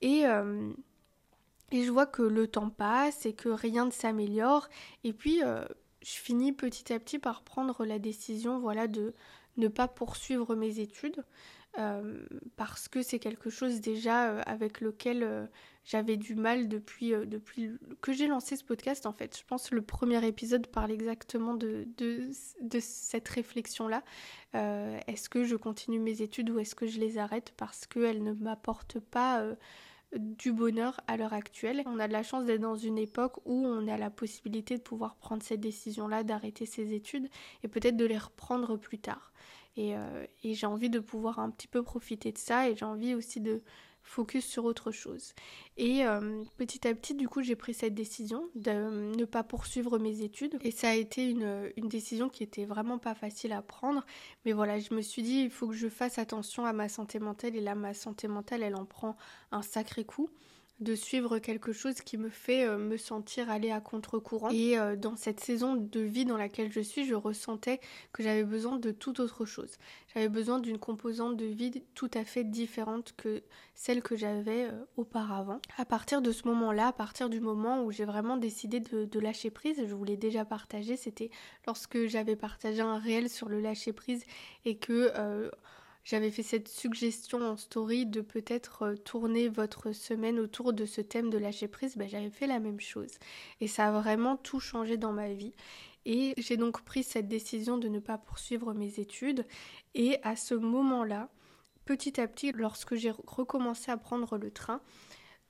Et 0.00 0.22
et 1.72 1.84
je 1.84 1.90
vois 1.90 2.06
que 2.06 2.22
le 2.22 2.46
temps 2.46 2.70
passe 2.70 3.26
et 3.26 3.32
que 3.32 3.48
rien 3.48 3.86
ne 3.86 3.90
s'améliore 3.90 4.68
et 5.04 5.12
puis 5.12 5.40
je 5.40 6.10
finis 6.10 6.52
petit 6.52 6.92
à 6.92 6.98
petit 6.98 7.18
par 7.18 7.42
prendre 7.42 7.84
la 7.84 7.98
décision 7.98 8.58
voilà 8.58 8.88
de 8.88 9.14
ne 9.56 9.68
pas 9.68 9.88
poursuivre 9.88 10.54
mes 10.54 10.80
études 10.80 11.24
euh, 11.78 12.26
parce 12.56 12.88
que 12.88 13.00
c'est 13.00 13.20
quelque 13.20 13.48
chose 13.48 13.80
déjà 13.80 14.30
euh, 14.30 14.42
avec 14.44 14.80
lequel 14.80 15.22
euh, 15.22 15.46
j'avais 15.84 16.16
du 16.16 16.34
mal 16.34 16.68
depuis, 16.68 17.14
que 18.00 18.12
j'ai 18.12 18.26
lancé 18.26 18.56
ce 18.56 18.64
podcast 18.64 19.06
en 19.06 19.12
fait. 19.12 19.38
Je 19.38 19.44
pense 19.44 19.70
que 19.70 19.76
le 19.76 19.82
premier 19.82 20.24
épisode 20.26 20.66
parle 20.66 20.90
exactement 20.90 21.54
de 21.54 21.86
cette 22.80 23.28
réflexion-là. 23.28 24.02
est-ce 24.52 25.28
que 25.28 25.44
je 25.44 25.56
continue 25.56 26.00
mes 26.00 26.22
études 26.22 26.50
ou 26.50 26.58
est-ce 26.58 26.74
que 26.74 26.86
je 26.88 26.98
les 26.98 27.18
arrête 27.18 27.52
parce 27.56 27.86
qu'elles 27.86 28.22
ne 28.22 28.32
m'apportent 28.32 29.00
pas 29.00 29.44
du 30.16 30.52
bonheur 30.52 31.00
à 31.06 31.16
l'heure 31.16 31.32
actuelle. 31.32 31.82
On 31.86 31.98
a 31.98 32.08
de 32.08 32.12
la 32.12 32.22
chance 32.22 32.44
d'être 32.44 32.60
dans 32.60 32.76
une 32.76 32.98
époque 32.98 33.38
où 33.44 33.66
on 33.66 33.86
a 33.88 33.96
la 33.96 34.10
possibilité 34.10 34.76
de 34.76 34.82
pouvoir 34.82 35.16
prendre 35.16 35.42
cette 35.42 35.60
décision-là, 35.60 36.24
d'arrêter 36.24 36.66
ses 36.66 36.92
études 36.94 37.28
et 37.62 37.68
peut-être 37.68 37.96
de 37.96 38.04
les 38.04 38.18
reprendre 38.18 38.76
plus 38.76 38.98
tard. 38.98 39.32
Euh, 39.78 40.26
et, 40.42 40.54
j'ai 40.54 40.66
envie 40.66 40.90
de 40.90 40.98
pouvoir 40.98 41.38
un 41.38 41.50
petit 41.50 41.68
peu 41.68 41.82
profiter 41.82 42.32
de 42.32 42.38
ça 42.38 42.68
et 42.68 42.76
j'ai 42.76 42.84
envie 42.84 43.14
aussi 43.14 43.40
de 43.40 43.62
focus 44.02 44.46
sur 44.46 44.64
autre 44.64 44.90
chose. 44.90 45.34
Et 45.76 46.04
euh, 46.04 46.42
petit 46.56 46.86
à 46.86 46.94
petit, 46.94 47.14
du 47.14 47.28
coup, 47.28 47.42
j'ai 47.42 47.56
pris 47.56 47.74
cette 47.74 47.94
décision 47.94 48.48
de 48.54 49.14
ne 49.16 49.24
pas 49.24 49.42
poursuivre 49.42 49.98
mes 49.98 50.22
études. 50.22 50.58
Et 50.62 50.70
ça 50.70 50.90
a 50.90 50.94
été 50.94 51.28
une, 51.28 51.70
une, 51.76 51.88
décision 51.88 52.28
qui 52.28 52.42
était 52.42 52.64
vraiment 52.64 52.98
pas 52.98 53.14
facile 53.14 53.52
à 53.52 53.62
prendre. 53.62 54.04
Mais 54.44 54.52
voilà, 54.52 54.78
je 54.78 54.94
me 54.94 55.02
suis 55.02 55.22
dit, 55.22 55.42
il 55.42 55.50
faut 55.50 55.68
que 55.68 55.74
je 55.74 55.88
fasse 55.88 56.18
attention 56.18 56.64
à 56.64 56.72
ma 56.72 56.88
santé 56.88 57.18
mentale. 57.18 57.56
Et 57.56 57.60
là, 57.60 57.74
ma 57.74 57.94
santé 57.94 58.28
mentale, 58.28 58.62
elle 58.62 58.76
en 58.76 58.84
prend 58.84 59.16
un 59.52 59.62
sacré 59.62 60.04
coup 60.04 60.30
de 60.80 60.94
suivre 60.94 61.38
quelque 61.38 61.72
chose 61.72 62.00
qui 62.00 62.16
me 62.16 62.30
fait 62.30 62.66
euh, 62.66 62.78
me 62.78 62.96
sentir 62.96 63.50
aller 63.50 63.70
à 63.70 63.80
contre-courant. 63.80 64.50
Et 64.50 64.78
euh, 64.78 64.96
dans 64.96 65.14
cette 65.14 65.40
saison 65.40 65.74
de 65.74 66.00
vie 66.00 66.24
dans 66.24 66.38
laquelle 66.38 66.72
je 66.72 66.80
suis, 66.80 67.04
je 67.04 67.14
ressentais 67.14 67.80
que 68.12 68.22
j'avais 68.22 68.44
besoin 68.44 68.78
de 68.78 68.90
tout 68.90 69.20
autre 69.20 69.44
chose. 69.44 69.76
J'avais 70.14 70.28
besoin 70.28 70.58
d'une 70.58 70.78
composante 70.78 71.36
de 71.36 71.44
vie 71.44 71.82
tout 71.94 72.10
à 72.14 72.24
fait 72.24 72.44
différente 72.44 73.12
que 73.16 73.42
celle 73.74 74.02
que 74.02 74.16
j'avais 74.16 74.64
euh, 74.64 74.84
auparavant. 74.96 75.60
À 75.76 75.84
partir 75.84 76.22
de 76.22 76.32
ce 76.32 76.48
moment-là, 76.48 76.88
à 76.88 76.92
partir 76.92 77.28
du 77.28 77.40
moment 77.40 77.84
où 77.84 77.92
j'ai 77.92 78.06
vraiment 78.06 78.38
décidé 78.38 78.80
de, 78.80 79.04
de, 79.04 79.20
lâcher 79.20 79.50
prise, 79.50 79.82
je 79.86 79.94
vous 79.94 80.04
l'ai 80.04 80.16
déjà 80.16 80.46
partagé, 80.46 80.96
c'était 80.96 81.30
lorsque 81.66 82.06
j'avais 82.06 82.36
partagé 82.36 82.80
un 82.80 82.98
réel 82.98 83.28
sur 83.28 83.48
le 83.48 83.60
lâcher 83.60 83.92
prise 83.92 84.24
et 84.64 84.76
que 84.76 85.12
j'avais 86.10 86.32
fait 86.32 86.42
cette 86.42 86.66
suggestion 86.66 87.40
en 87.40 87.56
story 87.56 88.04
de 88.04 88.20
peut-être 88.20 88.82
euh, 88.82 88.96
tourner 88.96 89.48
votre 89.48 89.92
semaine 89.92 90.40
autour 90.40 90.72
de 90.72 90.84
ce 90.84 91.00
thème 91.00 91.30
de 91.30 91.38
lâcher 91.38 91.68
prise. 91.68 91.96
Ben, 91.96 92.08
j'avais 92.08 92.30
fait 92.30 92.48
la 92.48 92.58
même 92.58 92.80
chose. 92.80 93.12
Et 93.60 93.68
ça 93.68 93.86
a 93.86 93.92
vraiment 93.92 94.36
tout 94.36 94.58
changé 94.58 94.96
dans 94.96 95.12
ma 95.12 95.32
vie. 95.32 95.54
Et 96.06 96.34
j'ai 96.36 96.56
donc 96.56 96.82
pris 96.82 97.04
cette 97.04 97.28
décision 97.28 97.78
de 97.78 97.86
ne 97.86 98.00
pas 98.00 98.18
poursuivre 98.18 98.74
mes 98.74 98.98
études. 98.98 99.46
Et 99.94 100.18
à 100.24 100.34
ce 100.34 100.54
moment-là, 100.54 101.28
petit 101.84 102.20
à 102.20 102.26
petit, 102.26 102.50
lorsque 102.50 102.96
j'ai 102.96 103.12
recommencé 103.12 103.92
à 103.92 103.96
prendre 103.96 104.36
le 104.36 104.50
train, 104.50 104.80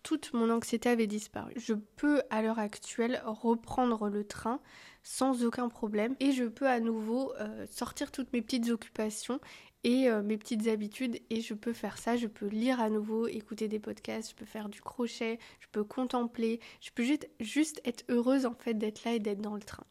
toute 0.03 0.33
mon 0.33 0.51
anxiété 0.51 0.89
avait 0.89 1.07
disparu. 1.07 1.53
Je 1.57 1.75
peux 1.75 2.23
à 2.31 2.43
l'heure 2.43 2.59
actuelle 2.59 3.23
reprendre 3.25 4.09
le 4.09 4.25
train 4.25 4.61
sans 5.03 5.45
aucun 5.45 5.69
problème 5.69 6.15
et 6.21 6.33
je 6.33 6.45
peux 6.45 6.69
à 6.69 6.81
nouveau 6.81 7.33
euh, 7.41 7.67
sortir 7.71 8.11
toutes 8.11 8.33
mes 8.33 8.43
petites 8.43 8.69
occupations 8.71 9.41
et 9.83 10.11
euh, 10.11 10.23
mes 10.23 10.37
petites 10.37 10.69
habitudes 10.69 11.21
et 11.31 11.41
je 11.41 11.55
peux 11.55 11.73
faire 11.73 11.99
ça, 11.99 12.17
je 12.17 12.27
peux 12.27 12.47
lire 12.47 12.81
à 12.81 12.91
nouveau, 12.91 13.27
écouter 13.27 13.67
des 13.69 13.79
podcasts, 13.79 14.31
je 14.31 14.35
peux 14.35 14.45
faire 14.45 14.69
du 14.69 14.83
crochet, 14.83 15.39
je 15.61 15.67
peux 15.73 15.85
contempler, 15.85 16.61
je 16.81 16.91
peux 16.95 17.03
juste, 17.03 17.29
juste 17.41 17.81
être 17.85 18.05
heureuse 18.09 18.45
en 18.45 18.55
fait 18.55 18.75
d'être 18.75 19.05
là 19.05 19.15
et 19.15 19.19
d'être 19.19 19.41
dans 19.41 19.55
le 19.55 19.63
train. 19.63 19.85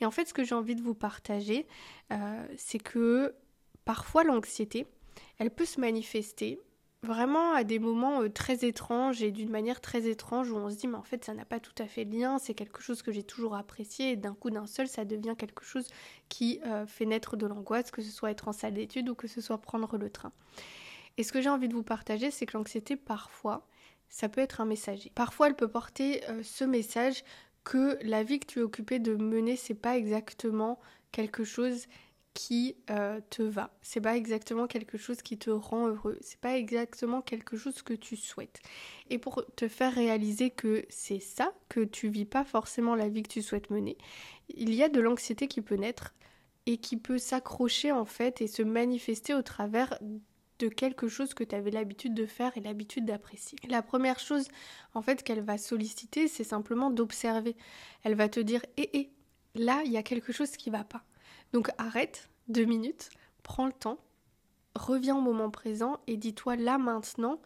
Et 0.00 0.06
en 0.06 0.10
fait 0.10 0.26
ce 0.26 0.34
que 0.34 0.44
j'ai 0.44 0.54
envie 0.54 0.74
de 0.74 0.82
vous 0.82 0.94
partager, 0.94 1.66
euh, 2.12 2.46
c'est 2.56 2.78
que 2.78 3.34
parfois 3.84 4.24
l'anxiété, 4.24 4.86
elle 5.38 5.50
peut 5.50 5.64
se 5.64 5.80
manifester 5.80 6.60
vraiment 7.02 7.52
à 7.52 7.64
des 7.64 7.78
moments 7.78 8.22
euh, 8.22 8.28
très 8.28 8.64
étranges 8.64 9.22
et 9.22 9.30
d'une 9.30 9.50
manière 9.50 9.80
très 9.80 10.06
étrange 10.06 10.50
où 10.50 10.56
on 10.56 10.70
se 10.70 10.76
dit 10.76 10.86
mais 10.86 10.96
en 10.96 11.02
fait 11.02 11.24
ça 11.24 11.34
n'a 11.34 11.44
pas 11.44 11.60
tout 11.60 11.74
à 11.78 11.86
fait 11.86 12.04
de 12.04 12.16
lien, 12.16 12.38
c'est 12.38 12.54
quelque 12.54 12.82
chose 12.82 13.02
que 13.02 13.12
j'ai 13.12 13.22
toujours 13.22 13.54
apprécié 13.56 14.12
et 14.12 14.16
d'un 14.16 14.34
coup 14.34 14.50
d'un 14.50 14.66
seul 14.66 14.86
ça 14.86 15.04
devient 15.04 15.34
quelque 15.36 15.64
chose 15.64 15.86
qui 16.28 16.60
euh, 16.66 16.86
fait 16.86 17.06
naître 17.06 17.36
de 17.36 17.46
l'angoisse, 17.46 17.90
que 17.90 18.02
ce 18.02 18.10
soit 18.10 18.30
être 18.30 18.48
en 18.48 18.52
salle 18.52 18.74
d'études 18.74 19.08
ou 19.08 19.14
que 19.14 19.28
ce 19.28 19.40
soit 19.40 19.58
prendre 19.58 19.96
le 19.96 20.10
train. 20.10 20.32
Et 21.16 21.22
ce 21.22 21.32
que 21.32 21.40
j'ai 21.40 21.48
envie 21.48 21.68
de 21.68 21.74
vous 21.74 21.82
partager 21.82 22.30
c'est 22.30 22.46
que 22.46 22.56
l'anxiété 22.56 22.96
parfois 22.96 23.66
ça 24.08 24.28
peut 24.28 24.40
être 24.40 24.60
un 24.60 24.66
messager. 24.66 25.10
Parfois 25.14 25.46
elle 25.46 25.56
peut 25.56 25.68
porter 25.68 26.22
euh, 26.28 26.42
ce 26.42 26.64
message 26.64 27.24
que 27.64 27.98
la 28.02 28.22
vie 28.22 28.40
que 28.40 28.46
tu 28.46 28.58
es 28.58 28.62
occupé 28.62 28.98
de 28.98 29.14
mener 29.14 29.56
c'est 29.56 29.74
pas 29.74 29.96
exactement 29.96 30.78
quelque 31.12 31.44
chose 31.44 31.86
qui 32.34 32.76
euh, 32.90 33.20
te 33.30 33.42
va. 33.42 33.76
C'est 33.82 34.00
pas 34.00 34.16
exactement 34.16 34.66
quelque 34.66 34.98
chose 34.98 35.22
qui 35.22 35.36
te 35.38 35.50
rend 35.50 35.88
heureux. 35.88 36.18
C'est 36.20 36.40
pas 36.40 36.56
exactement 36.56 37.22
quelque 37.22 37.56
chose 37.56 37.82
que 37.82 37.94
tu 37.94 38.16
souhaites. 38.16 38.60
Et 39.08 39.18
pour 39.18 39.44
te 39.56 39.68
faire 39.68 39.92
réaliser 39.94 40.50
que 40.50 40.84
c'est 40.88 41.20
ça, 41.20 41.52
que 41.68 41.80
tu 41.80 42.08
vis 42.08 42.24
pas 42.24 42.44
forcément 42.44 42.94
la 42.94 43.08
vie 43.08 43.22
que 43.22 43.28
tu 43.28 43.42
souhaites 43.42 43.70
mener, 43.70 43.98
il 44.48 44.74
y 44.74 44.82
a 44.82 44.88
de 44.88 45.00
l'anxiété 45.00 45.48
qui 45.48 45.60
peut 45.60 45.74
naître 45.76 46.14
et 46.66 46.76
qui 46.78 46.96
peut 46.96 47.18
s'accrocher 47.18 47.90
en 47.92 48.04
fait 48.04 48.40
et 48.40 48.46
se 48.46 48.62
manifester 48.62 49.34
au 49.34 49.42
travers 49.42 49.98
de 50.58 50.68
quelque 50.68 51.08
chose 51.08 51.34
que 51.34 51.42
tu 51.42 51.54
avais 51.54 51.70
l'habitude 51.70 52.14
de 52.14 52.26
faire 52.26 52.56
et 52.56 52.60
l'habitude 52.60 53.06
d'apprécier. 53.06 53.58
La 53.68 53.82
première 53.82 54.18
chose 54.20 54.46
en 54.94 55.02
fait 55.02 55.22
qu'elle 55.22 55.40
va 55.40 55.58
solliciter, 55.58 56.28
c'est 56.28 56.44
simplement 56.44 56.90
d'observer. 56.90 57.56
Elle 58.04 58.14
va 58.14 58.28
te 58.28 58.40
dire 58.40 58.64
"Eh 58.76 58.90
eh, 58.92 59.10
là, 59.54 59.82
il 59.84 59.92
y 59.92 59.96
a 59.96 60.02
quelque 60.02 60.32
chose 60.32 60.50
qui 60.52 60.70
va 60.70 60.84
pas." 60.84 61.02
Donc 61.52 61.70
arrête 61.78 62.30
deux 62.48 62.64
minutes, 62.64 63.10
prends 63.42 63.66
le 63.66 63.72
temps, 63.72 63.98
reviens 64.74 65.16
au 65.16 65.20
moment 65.20 65.50
présent 65.50 66.00
et 66.06 66.16
dis-toi 66.16 66.56
là 66.56 66.78
maintenant, 66.78 67.40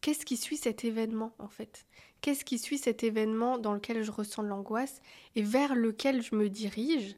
qu'est-ce 0.00 0.24
qui 0.24 0.36
suit 0.36 0.56
cet 0.56 0.84
événement 0.84 1.32
en 1.38 1.48
fait? 1.48 1.86
Qu'est-ce 2.20 2.44
qui 2.44 2.58
suit 2.58 2.78
cet 2.78 3.02
événement 3.02 3.58
dans 3.58 3.74
lequel 3.74 4.02
je 4.02 4.10
ressens 4.10 4.42
l'angoisse 4.42 5.02
et 5.34 5.42
vers 5.42 5.74
lequel 5.74 6.22
je 6.22 6.34
me 6.34 6.48
dirige? 6.48 7.16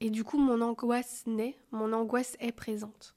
Et 0.00 0.10
du 0.10 0.24
coup, 0.24 0.38
mon 0.38 0.60
angoisse 0.60 1.24
naît, 1.26 1.58
mon 1.70 1.92
angoisse 1.92 2.36
est 2.40 2.52
présente 2.52 3.14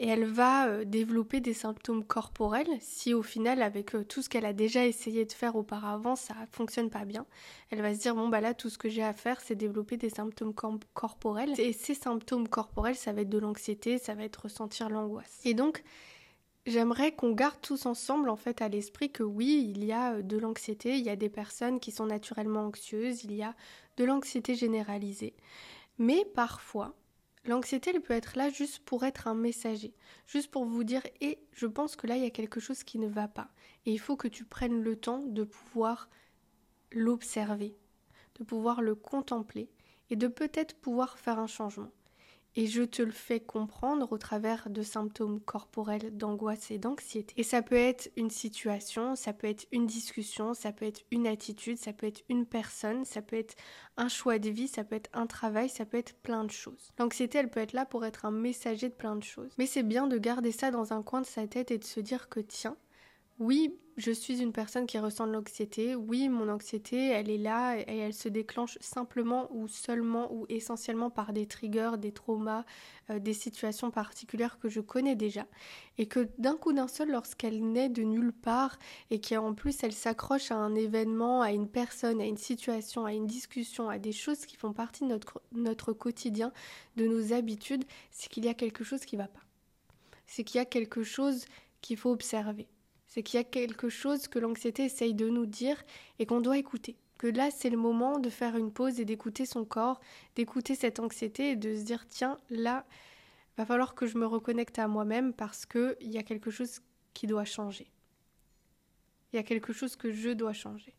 et 0.00 0.08
elle 0.08 0.24
va 0.24 0.66
euh, 0.66 0.84
développer 0.84 1.40
des 1.40 1.52
symptômes 1.52 2.02
corporels 2.02 2.78
si 2.80 3.12
au 3.12 3.22
final 3.22 3.62
avec 3.62 3.94
euh, 3.94 4.02
tout 4.02 4.22
ce 4.22 4.30
qu'elle 4.30 4.46
a 4.46 4.54
déjà 4.54 4.86
essayé 4.86 5.26
de 5.26 5.32
faire 5.32 5.54
auparavant 5.54 6.16
ça 6.16 6.34
fonctionne 6.50 6.88
pas 6.88 7.04
bien. 7.04 7.26
Elle 7.70 7.82
va 7.82 7.94
se 7.94 8.00
dire 8.00 8.16
bon 8.16 8.28
bah 8.28 8.40
là 8.40 8.54
tout 8.54 8.70
ce 8.70 8.78
que 8.78 8.88
j'ai 8.88 9.04
à 9.04 9.12
faire 9.12 9.40
c'est 9.42 9.54
développer 9.54 9.98
des 9.98 10.10
symptômes 10.10 10.54
corporels 10.94 11.52
et 11.60 11.74
ces 11.74 11.94
symptômes 11.94 12.48
corporels 12.48 12.96
ça 12.96 13.12
va 13.12 13.20
être 13.20 13.28
de 13.28 13.38
l'anxiété, 13.38 13.98
ça 13.98 14.14
va 14.14 14.24
être 14.24 14.44
ressentir 14.44 14.88
l'angoisse. 14.88 15.40
Et 15.44 15.54
donc 15.54 15.84
J'aimerais 16.66 17.12
qu'on 17.12 17.32
garde 17.32 17.58
tous 17.62 17.86
ensemble 17.86 18.28
en 18.28 18.36
fait 18.36 18.60
à 18.60 18.68
l'esprit 18.68 19.10
que 19.10 19.22
oui, 19.22 19.72
il 19.74 19.82
y 19.82 19.92
a 19.92 20.12
euh, 20.12 20.22
de 20.22 20.36
l'anxiété, 20.36 20.98
il 20.98 21.04
y 21.04 21.08
a 21.08 21.16
des 21.16 21.30
personnes 21.30 21.80
qui 21.80 21.90
sont 21.90 22.06
naturellement 22.06 22.66
anxieuses, 22.66 23.24
il 23.24 23.32
y 23.32 23.42
a 23.42 23.54
de 23.96 24.04
l'anxiété 24.04 24.54
généralisée. 24.54 25.34
Mais 25.98 26.24
parfois, 26.34 26.94
l'anxiété 27.44 27.90
elle 27.94 28.02
peut 28.02 28.14
être 28.14 28.36
là 28.36 28.50
juste 28.50 28.80
pour 28.80 29.04
être 29.04 29.28
un 29.28 29.34
messager, 29.34 29.94
juste 30.26 30.50
pour 30.50 30.64
vous 30.64 30.84
dire 30.84 31.02
et 31.20 31.38
je 31.52 31.66
pense 31.66 31.96
que 31.96 32.06
là 32.06 32.16
il 32.16 32.22
y 32.22 32.26
a 32.26 32.30
quelque 32.30 32.60
chose 32.60 32.84
qui 32.84 32.98
ne 32.98 33.08
va 33.08 33.28
pas 33.28 33.50
et 33.86 33.92
il 33.92 33.98
faut 33.98 34.16
que 34.16 34.28
tu 34.28 34.44
prennes 34.44 34.82
le 34.82 34.96
temps 34.96 35.24
de 35.26 35.44
pouvoir 35.44 36.08
l'observer, 36.92 37.76
de 38.38 38.44
pouvoir 38.44 38.82
le 38.82 38.94
contempler 38.94 39.70
et 40.10 40.16
de 40.16 40.28
peut-être 40.28 40.76
pouvoir 40.76 41.18
faire 41.18 41.38
un 41.38 41.46
changement 41.46 41.92
et 42.56 42.66
je 42.66 42.82
te 42.82 43.02
le 43.02 43.12
fais 43.12 43.40
comprendre 43.40 44.12
au 44.12 44.18
travers 44.18 44.68
de 44.70 44.82
symptômes 44.82 45.40
corporels 45.40 46.16
d'angoisse 46.16 46.70
et 46.70 46.78
d'anxiété. 46.78 47.34
Et 47.36 47.42
ça 47.42 47.62
peut 47.62 47.76
être 47.76 48.10
une 48.16 48.30
situation, 48.30 49.14
ça 49.14 49.32
peut 49.32 49.46
être 49.46 49.66
une 49.72 49.86
discussion, 49.86 50.54
ça 50.54 50.72
peut 50.72 50.84
être 50.84 51.02
une 51.10 51.26
attitude, 51.26 51.78
ça 51.78 51.92
peut 51.92 52.06
être 52.06 52.22
une 52.28 52.46
personne, 52.46 53.04
ça 53.04 53.22
peut 53.22 53.36
être 53.36 53.54
un 53.96 54.08
choix 54.08 54.38
de 54.38 54.50
vie, 54.50 54.68
ça 54.68 54.84
peut 54.84 54.96
être 54.96 55.10
un 55.12 55.26
travail, 55.26 55.68
ça 55.68 55.84
peut 55.84 55.98
être 55.98 56.14
plein 56.14 56.44
de 56.44 56.50
choses. 56.50 56.92
L'anxiété, 56.98 57.38
elle 57.38 57.50
peut 57.50 57.60
être 57.60 57.72
là 57.72 57.86
pour 57.86 58.04
être 58.04 58.24
un 58.24 58.30
messager 58.30 58.88
de 58.88 58.94
plein 58.94 59.16
de 59.16 59.24
choses. 59.24 59.52
Mais 59.58 59.66
c'est 59.66 59.82
bien 59.82 60.06
de 60.06 60.18
garder 60.18 60.52
ça 60.52 60.70
dans 60.70 60.92
un 60.92 61.02
coin 61.02 61.20
de 61.20 61.26
sa 61.26 61.46
tête 61.46 61.70
et 61.70 61.78
de 61.78 61.84
se 61.84 62.00
dire 62.00 62.28
que 62.28 62.40
tiens, 62.40 62.76
oui, 63.38 63.78
je 64.00 64.12
suis 64.12 64.40
une 64.40 64.52
personne 64.52 64.86
qui 64.86 64.98
ressent 64.98 65.26
de 65.26 65.32
l'anxiété. 65.32 65.94
Oui, 65.94 66.30
mon 66.30 66.48
anxiété, 66.48 67.08
elle 67.08 67.28
est 67.28 67.38
là 67.38 67.76
et 67.76 67.98
elle 67.98 68.14
se 68.14 68.30
déclenche 68.30 68.78
simplement 68.80 69.48
ou 69.52 69.68
seulement 69.68 70.32
ou 70.32 70.46
essentiellement 70.48 71.10
par 71.10 71.34
des 71.34 71.46
triggers, 71.46 71.98
des 71.98 72.10
traumas, 72.10 72.64
euh, 73.10 73.18
des 73.18 73.34
situations 73.34 73.90
particulières 73.90 74.58
que 74.58 74.70
je 74.70 74.80
connais 74.80 75.16
déjà. 75.16 75.46
Et 75.98 76.06
que 76.06 76.30
d'un 76.38 76.56
coup 76.56 76.72
d'un 76.72 76.88
seul, 76.88 77.10
lorsqu'elle 77.10 77.62
naît 77.72 77.90
de 77.90 78.02
nulle 78.02 78.32
part 78.32 78.78
et 79.10 79.20
qu'en 79.20 79.52
plus 79.52 79.76
elle 79.82 79.92
s'accroche 79.92 80.50
à 80.50 80.56
un 80.56 80.74
événement, 80.74 81.42
à 81.42 81.52
une 81.52 81.68
personne, 81.68 82.22
à 82.22 82.24
une 82.24 82.38
situation, 82.38 83.04
à 83.04 83.12
une 83.12 83.26
discussion, 83.26 83.90
à 83.90 83.98
des 83.98 84.12
choses 84.12 84.46
qui 84.46 84.56
font 84.56 84.72
partie 84.72 85.04
de 85.04 85.10
notre, 85.10 85.42
notre 85.52 85.92
quotidien, 85.92 86.52
de 86.96 87.06
nos 87.06 87.34
habitudes, 87.34 87.84
c'est 88.10 88.30
qu'il 88.30 88.46
y 88.46 88.48
a 88.48 88.54
quelque 88.54 88.82
chose 88.82 89.04
qui 89.04 89.16
ne 89.16 89.22
va 89.22 89.28
pas. 89.28 89.40
C'est 90.26 90.42
qu'il 90.42 90.56
y 90.56 90.62
a 90.62 90.64
quelque 90.64 91.02
chose 91.02 91.44
qu'il 91.82 91.98
faut 91.98 92.10
observer 92.10 92.66
c'est 93.10 93.24
qu'il 93.24 93.38
y 93.38 93.40
a 93.40 93.44
quelque 93.44 93.88
chose 93.88 94.28
que 94.28 94.38
l'anxiété 94.38 94.84
essaye 94.84 95.14
de 95.14 95.28
nous 95.28 95.44
dire 95.44 95.82
et 96.18 96.26
qu'on 96.26 96.40
doit 96.40 96.58
écouter. 96.58 96.96
Que 97.18 97.26
là, 97.26 97.50
c'est 97.50 97.68
le 97.68 97.76
moment 97.76 98.18
de 98.18 98.30
faire 98.30 98.56
une 98.56 98.72
pause 98.72 99.00
et 99.00 99.04
d'écouter 99.04 99.44
son 99.44 99.64
corps, 99.64 100.00
d'écouter 100.36 100.76
cette 100.76 101.00
anxiété 101.00 101.50
et 101.50 101.56
de 101.56 101.74
se 101.74 101.82
dire 101.82 102.06
tiens, 102.08 102.38
là, 102.48 102.86
va 103.58 103.66
falloir 103.66 103.94
que 103.94 104.06
je 104.06 104.16
me 104.16 104.26
reconnecte 104.26 104.78
à 104.78 104.86
moi-même 104.86 105.34
parce 105.34 105.66
qu'il 105.66 105.96
y 106.00 106.18
a 106.18 106.22
quelque 106.22 106.50
chose 106.50 106.80
qui 107.12 107.26
doit 107.26 107.44
changer. 107.44 107.90
Il 109.32 109.36
y 109.36 109.38
a 109.40 109.42
quelque 109.42 109.72
chose 109.72 109.96
que 109.96 110.12
je 110.12 110.30
dois 110.30 110.52
changer. 110.52 110.94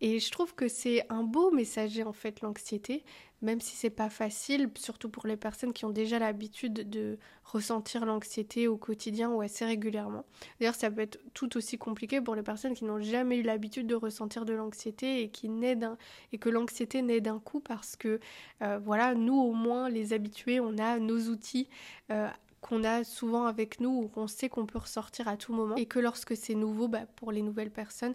Et 0.00 0.20
je 0.20 0.30
trouve 0.30 0.54
que 0.54 0.68
c'est 0.68 1.04
un 1.08 1.22
beau 1.22 1.50
messager 1.50 2.04
en 2.04 2.12
fait 2.12 2.40
l'anxiété, 2.40 3.04
même 3.42 3.60
si 3.60 3.76
c'est 3.76 3.90
pas 3.90 4.10
facile, 4.10 4.70
surtout 4.76 5.08
pour 5.08 5.26
les 5.26 5.36
personnes 5.36 5.72
qui 5.72 5.84
ont 5.84 5.90
déjà 5.90 6.18
l'habitude 6.18 6.88
de 6.88 7.18
ressentir 7.44 8.04
l'anxiété 8.04 8.68
au 8.68 8.76
quotidien 8.76 9.30
ou 9.30 9.40
assez 9.40 9.64
régulièrement. 9.64 10.24
D'ailleurs, 10.58 10.74
ça 10.74 10.90
peut 10.90 11.02
être 11.02 11.18
tout 11.34 11.56
aussi 11.56 11.78
compliqué 11.78 12.20
pour 12.20 12.34
les 12.34 12.42
personnes 12.42 12.74
qui 12.74 12.84
n'ont 12.84 13.00
jamais 13.00 13.38
eu 13.38 13.42
l'habitude 13.42 13.86
de 13.86 13.94
ressentir 13.94 14.44
de 14.44 14.52
l'anxiété 14.52 15.22
et 15.22 15.30
qui 15.30 15.48
naît 15.48 15.76
d'un 15.76 15.96
et 16.32 16.38
que 16.38 16.48
l'anxiété 16.48 17.02
naît 17.02 17.20
d'un 17.20 17.38
coup 17.38 17.60
parce 17.60 17.96
que 17.96 18.20
euh, 18.62 18.78
voilà, 18.78 19.14
nous 19.14 19.38
au 19.38 19.52
moins 19.52 19.88
les 19.88 20.12
habitués, 20.12 20.60
on 20.60 20.76
a 20.78 20.98
nos 20.98 21.28
outils 21.28 21.68
euh, 22.10 22.28
qu'on 22.60 22.84
a 22.84 23.04
souvent 23.04 23.46
avec 23.46 23.80
nous 23.80 23.90
ou 23.90 24.08
qu'on 24.08 24.26
sait 24.26 24.48
qu'on 24.48 24.66
peut 24.66 24.78
ressortir 24.78 25.28
à 25.28 25.36
tout 25.36 25.52
moment 25.52 25.76
et 25.76 25.86
que 25.86 25.98
lorsque 25.98 26.36
c'est 26.36 26.54
nouveau, 26.54 26.88
bah, 26.88 27.06
pour 27.16 27.32
les 27.32 27.42
nouvelles 27.42 27.70
personnes, 27.70 28.14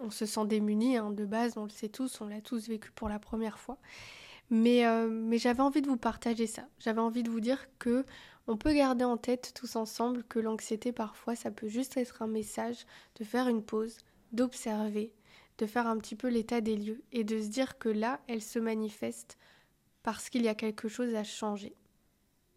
on 0.00 0.10
se 0.10 0.26
sent 0.26 0.46
démuni 0.46 0.96
hein, 0.96 1.10
de 1.10 1.24
base, 1.24 1.56
on 1.56 1.64
le 1.64 1.70
sait 1.70 1.88
tous, 1.88 2.20
on 2.20 2.26
l'a 2.26 2.40
tous 2.40 2.68
vécu 2.68 2.90
pour 2.92 3.08
la 3.08 3.18
première 3.18 3.58
fois. 3.58 3.78
Mais, 4.50 4.86
euh, 4.86 5.08
mais 5.08 5.38
j'avais 5.38 5.62
envie 5.62 5.82
de 5.82 5.88
vous 5.88 5.96
partager 5.96 6.46
ça. 6.46 6.64
J'avais 6.78 7.00
envie 7.00 7.22
de 7.22 7.30
vous 7.30 7.40
dire 7.40 7.66
que 7.78 8.04
on 8.46 8.58
peut 8.58 8.74
garder 8.74 9.04
en 9.04 9.16
tête 9.16 9.52
tous 9.54 9.74
ensemble 9.76 10.22
que 10.24 10.38
l'anxiété 10.38 10.92
parfois 10.92 11.34
ça 11.34 11.50
peut 11.50 11.68
juste 11.68 11.96
être 11.96 12.20
un 12.20 12.26
message 12.26 12.84
de 13.18 13.24
faire 13.24 13.48
une 13.48 13.62
pause, 13.62 13.96
d'observer, 14.32 15.14
de 15.56 15.66
faire 15.66 15.86
un 15.86 15.96
petit 15.96 16.14
peu 16.14 16.28
l'état 16.28 16.60
des 16.60 16.76
lieux 16.76 17.02
et 17.12 17.24
de 17.24 17.40
se 17.40 17.48
dire 17.48 17.78
que 17.78 17.88
là 17.88 18.20
elle 18.28 18.42
se 18.42 18.58
manifeste 18.58 19.38
parce 20.02 20.28
qu'il 20.28 20.42
y 20.42 20.48
a 20.48 20.54
quelque 20.54 20.88
chose 20.88 21.14
à 21.14 21.24
changer 21.24 21.74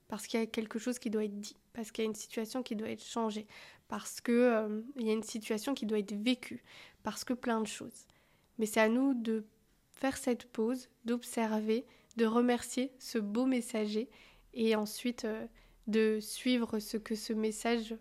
parce 0.08 0.28
qu'il 0.28 0.40
y 0.40 0.44
a 0.44 0.46
quelque 0.46 0.80
chose 0.80 1.00
qui 1.00 1.10
doit 1.10 1.26
être 1.26 1.40
dit, 1.40 1.58
parce 1.74 1.92
qu'il 1.92 2.04
y 2.04 2.08
a 2.08 2.10
une 2.10 2.16
situation 2.16 2.64
qui 2.64 2.76
doit 2.76 2.90
être 2.90 3.04
changée, 3.04 3.46
parce 3.88 4.22
qu'il 4.22 4.34
euh, 4.34 4.82
y 4.98 5.10
a 5.10 5.14
une 5.14 5.24
situation 5.24 5.74
qui 5.74 5.86
doit 5.86 6.00
être 6.00 6.14
vécue, 6.14 6.64
parce 7.04 7.24
que 7.24 7.34
plein 7.34 7.62
de 7.62 7.68
choses. 7.68 8.08
Mais 8.58 8.66
c'est 8.66 8.80
à 8.80 8.90
nous 8.90 9.14
de 9.14 9.46
faire 9.92 10.18
cette 10.18 10.46
pause, 10.46 10.90
d'observer, 11.06 11.86
de 12.18 12.26
remercier 12.26 12.92
ce 13.00 13.18
beau 13.18 13.46
messager 13.46 14.10
et 14.54 14.76
ensuite 14.76 15.26
euh, 15.26 15.46
de 15.88 16.20
suivre 16.20 16.80
ce 16.80 16.98
que 16.98 17.16
ce 17.16 17.34
message 17.34 17.96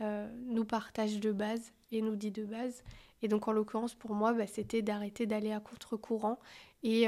euh, 0.00 0.28
nous 0.46 0.64
partage 0.64 1.20
de 1.20 1.32
base 1.32 1.72
et 1.92 2.02
nous 2.02 2.16
dit 2.16 2.30
de 2.30 2.44
base. 2.44 2.82
Et 3.20 3.28
donc 3.28 3.48
en 3.48 3.52
l'occurrence 3.52 3.94
pour 3.94 4.14
moi, 4.14 4.32
bah, 4.32 4.46
c'était 4.46 4.82
d'arrêter 4.82 5.26
d'aller 5.26 5.52
à 5.52 5.60
contre-courant 5.60 6.38
et, 6.84 7.06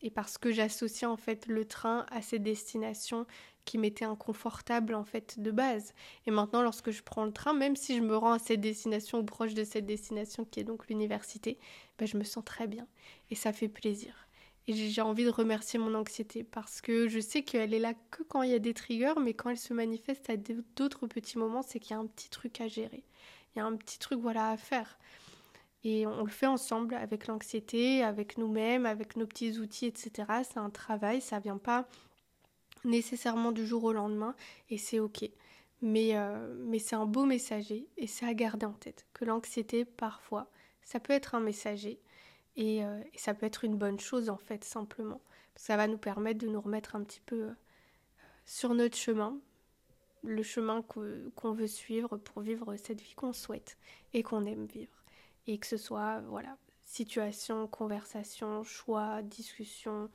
et, 0.00 0.10
parce 0.10 0.38
que 0.38 0.50
j'associe 0.50 1.10
en 1.10 1.18
fait 1.18 1.46
le 1.46 1.66
train 1.66 2.06
à 2.10 2.22
ces 2.22 2.38
destinations 2.38 3.26
qui 3.64 3.78
m'était 3.78 4.04
inconfortable 4.04 4.94
en 4.94 5.04
fait 5.04 5.40
de 5.40 5.50
base. 5.50 5.94
Et 6.26 6.30
maintenant, 6.30 6.62
lorsque 6.62 6.90
je 6.90 7.02
prends 7.02 7.24
le 7.24 7.32
train, 7.32 7.54
même 7.54 7.76
si 7.76 7.96
je 7.96 8.02
me 8.02 8.16
rends 8.16 8.32
à 8.32 8.38
cette 8.38 8.60
destination 8.60 9.18
ou 9.18 9.24
proche 9.24 9.54
de 9.54 9.64
cette 9.64 9.86
destination 9.86 10.44
qui 10.44 10.60
est 10.60 10.64
donc 10.64 10.88
l'université, 10.88 11.58
ben, 11.98 12.06
je 12.06 12.16
me 12.16 12.24
sens 12.24 12.44
très 12.44 12.66
bien 12.66 12.86
et 13.30 13.34
ça 13.34 13.52
fait 13.52 13.68
plaisir. 13.68 14.28
Et 14.68 14.74
j'ai 14.74 15.02
envie 15.02 15.24
de 15.24 15.30
remercier 15.30 15.78
mon 15.78 15.94
anxiété 15.94 16.44
parce 16.44 16.80
que 16.80 17.08
je 17.08 17.18
sais 17.18 17.42
qu'elle 17.42 17.74
est 17.74 17.80
là 17.80 17.94
que 18.12 18.22
quand 18.22 18.42
il 18.42 18.50
y 18.50 18.54
a 18.54 18.60
des 18.60 18.74
triggers, 18.74 19.14
mais 19.20 19.34
quand 19.34 19.50
elle 19.50 19.58
se 19.58 19.74
manifeste 19.74 20.30
à 20.30 20.36
d'autres 20.36 21.06
petits 21.08 21.36
moments, 21.36 21.62
c'est 21.62 21.80
qu'il 21.80 21.92
y 21.92 21.94
a 21.94 21.98
un 21.98 22.06
petit 22.06 22.30
truc 22.30 22.60
à 22.60 22.68
gérer. 22.68 23.02
Il 23.54 23.58
y 23.58 23.62
a 23.62 23.64
un 23.64 23.76
petit 23.76 23.98
truc 23.98 24.20
voilà 24.20 24.50
à 24.50 24.56
faire. 24.56 24.98
Et 25.84 26.06
on 26.06 26.22
le 26.22 26.30
fait 26.30 26.46
ensemble 26.46 26.94
avec 26.94 27.26
l'anxiété, 27.26 28.04
avec 28.04 28.38
nous-mêmes, 28.38 28.86
avec 28.86 29.16
nos 29.16 29.26
petits 29.26 29.58
outils, 29.58 29.86
etc. 29.86 30.28
C'est 30.48 30.58
un 30.58 30.70
travail, 30.70 31.20
ça 31.20 31.40
vient 31.40 31.58
pas 31.58 31.88
nécessairement 32.84 33.52
du 33.52 33.66
jour 33.66 33.84
au 33.84 33.92
lendemain 33.92 34.34
et 34.70 34.78
c'est 34.78 35.00
ok. 35.00 35.28
Mais, 35.80 36.16
euh, 36.16 36.54
mais 36.58 36.78
c'est 36.78 36.94
un 36.94 37.06
beau 37.06 37.24
messager 37.24 37.88
et 37.96 38.06
c'est 38.06 38.26
à 38.26 38.34
garder 38.34 38.66
en 38.66 38.72
tête 38.72 39.06
que 39.14 39.24
l'anxiété 39.24 39.84
parfois 39.84 40.48
ça 40.84 41.00
peut 41.00 41.12
être 41.12 41.34
un 41.34 41.40
messager 41.40 42.00
et, 42.56 42.84
euh, 42.84 43.00
ça 43.16 43.34
peut 43.34 43.46
être 43.46 43.64
une 43.64 43.76
bonne 43.76 43.98
chose 43.98 44.28
en 44.30 44.36
fait 44.36 44.64
simplement. 44.64 45.20
Ça 45.56 45.76
va 45.76 45.86
nous 45.86 45.98
permettre 45.98 46.38
de 46.38 46.48
nous 46.48 46.60
remettre 46.60 46.96
un 46.96 47.02
petit 47.02 47.20
peu 47.20 47.44
euh, 47.48 47.52
sur 48.44 48.74
notre 48.74 48.96
chemin, 48.96 49.38
le 50.22 50.42
chemin 50.42 50.82
qu'on 50.82 51.52
veut 51.52 51.66
suivre 51.66 52.16
pour 52.16 52.42
vivre 52.42 52.76
cette 52.76 53.00
vie 53.00 53.14
qu'on 53.14 53.32
souhaite 53.32 53.76
et 54.14 54.22
qu'on 54.22 54.44
aime 54.46 54.66
vivre. 54.66 54.92
Et 55.46 55.58
que 55.58 55.66
ce 55.66 55.76
soit 55.76 56.20
voilà 56.28 56.56
situation, 56.84 57.66
conversation, 57.68 58.62
choix, 58.64 59.22
discussion, 59.22 60.10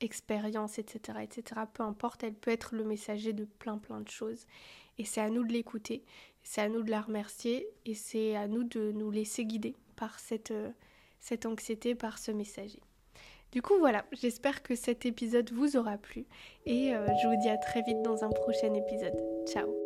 expérience, 0.00 0.78
etc., 0.78 1.18
etc. 1.22 1.62
Peu 1.72 1.82
importe, 1.82 2.24
elle 2.24 2.34
peut 2.34 2.50
être 2.50 2.74
le 2.74 2.84
messager 2.84 3.32
de 3.32 3.44
plein 3.44 3.78
plein 3.78 4.00
de 4.00 4.08
choses. 4.08 4.46
Et 4.98 5.04
c'est 5.04 5.20
à 5.20 5.30
nous 5.30 5.44
de 5.44 5.52
l'écouter, 5.52 6.04
c'est 6.42 6.60
à 6.60 6.68
nous 6.68 6.82
de 6.82 6.90
la 6.90 7.00
remercier 7.00 7.66
et 7.84 7.94
c'est 7.94 8.36
à 8.36 8.46
nous 8.46 8.64
de 8.64 8.92
nous 8.92 9.10
laisser 9.10 9.44
guider 9.44 9.74
par 9.96 10.18
cette, 10.20 10.52
euh, 10.52 10.70
cette 11.20 11.46
anxiété, 11.46 11.94
par 11.94 12.18
ce 12.18 12.30
messager. 12.30 12.80
Du 13.50 13.62
coup 13.62 13.78
voilà, 13.78 14.04
j'espère 14.12 14.62
que 14.62 14.74
cet 14.74 15.06
épisode 15.06 15.52
vous 15.52 15.76
aura 15.76 15.96
plu 15.96 16.26
et 16.66 16.94
euh, 16.94 17.06
je 17.22 17.28
vous 17.28 17.36
dis 17.40 17.48
à 17.48 17.56
très 17.56 17.82
vite 17.82 18.02
dans 18.02 18.24
un 18.24 18.30
prochain 18.30 18.74
épisode. 18.74 19.16
Ciao 19.46 19.83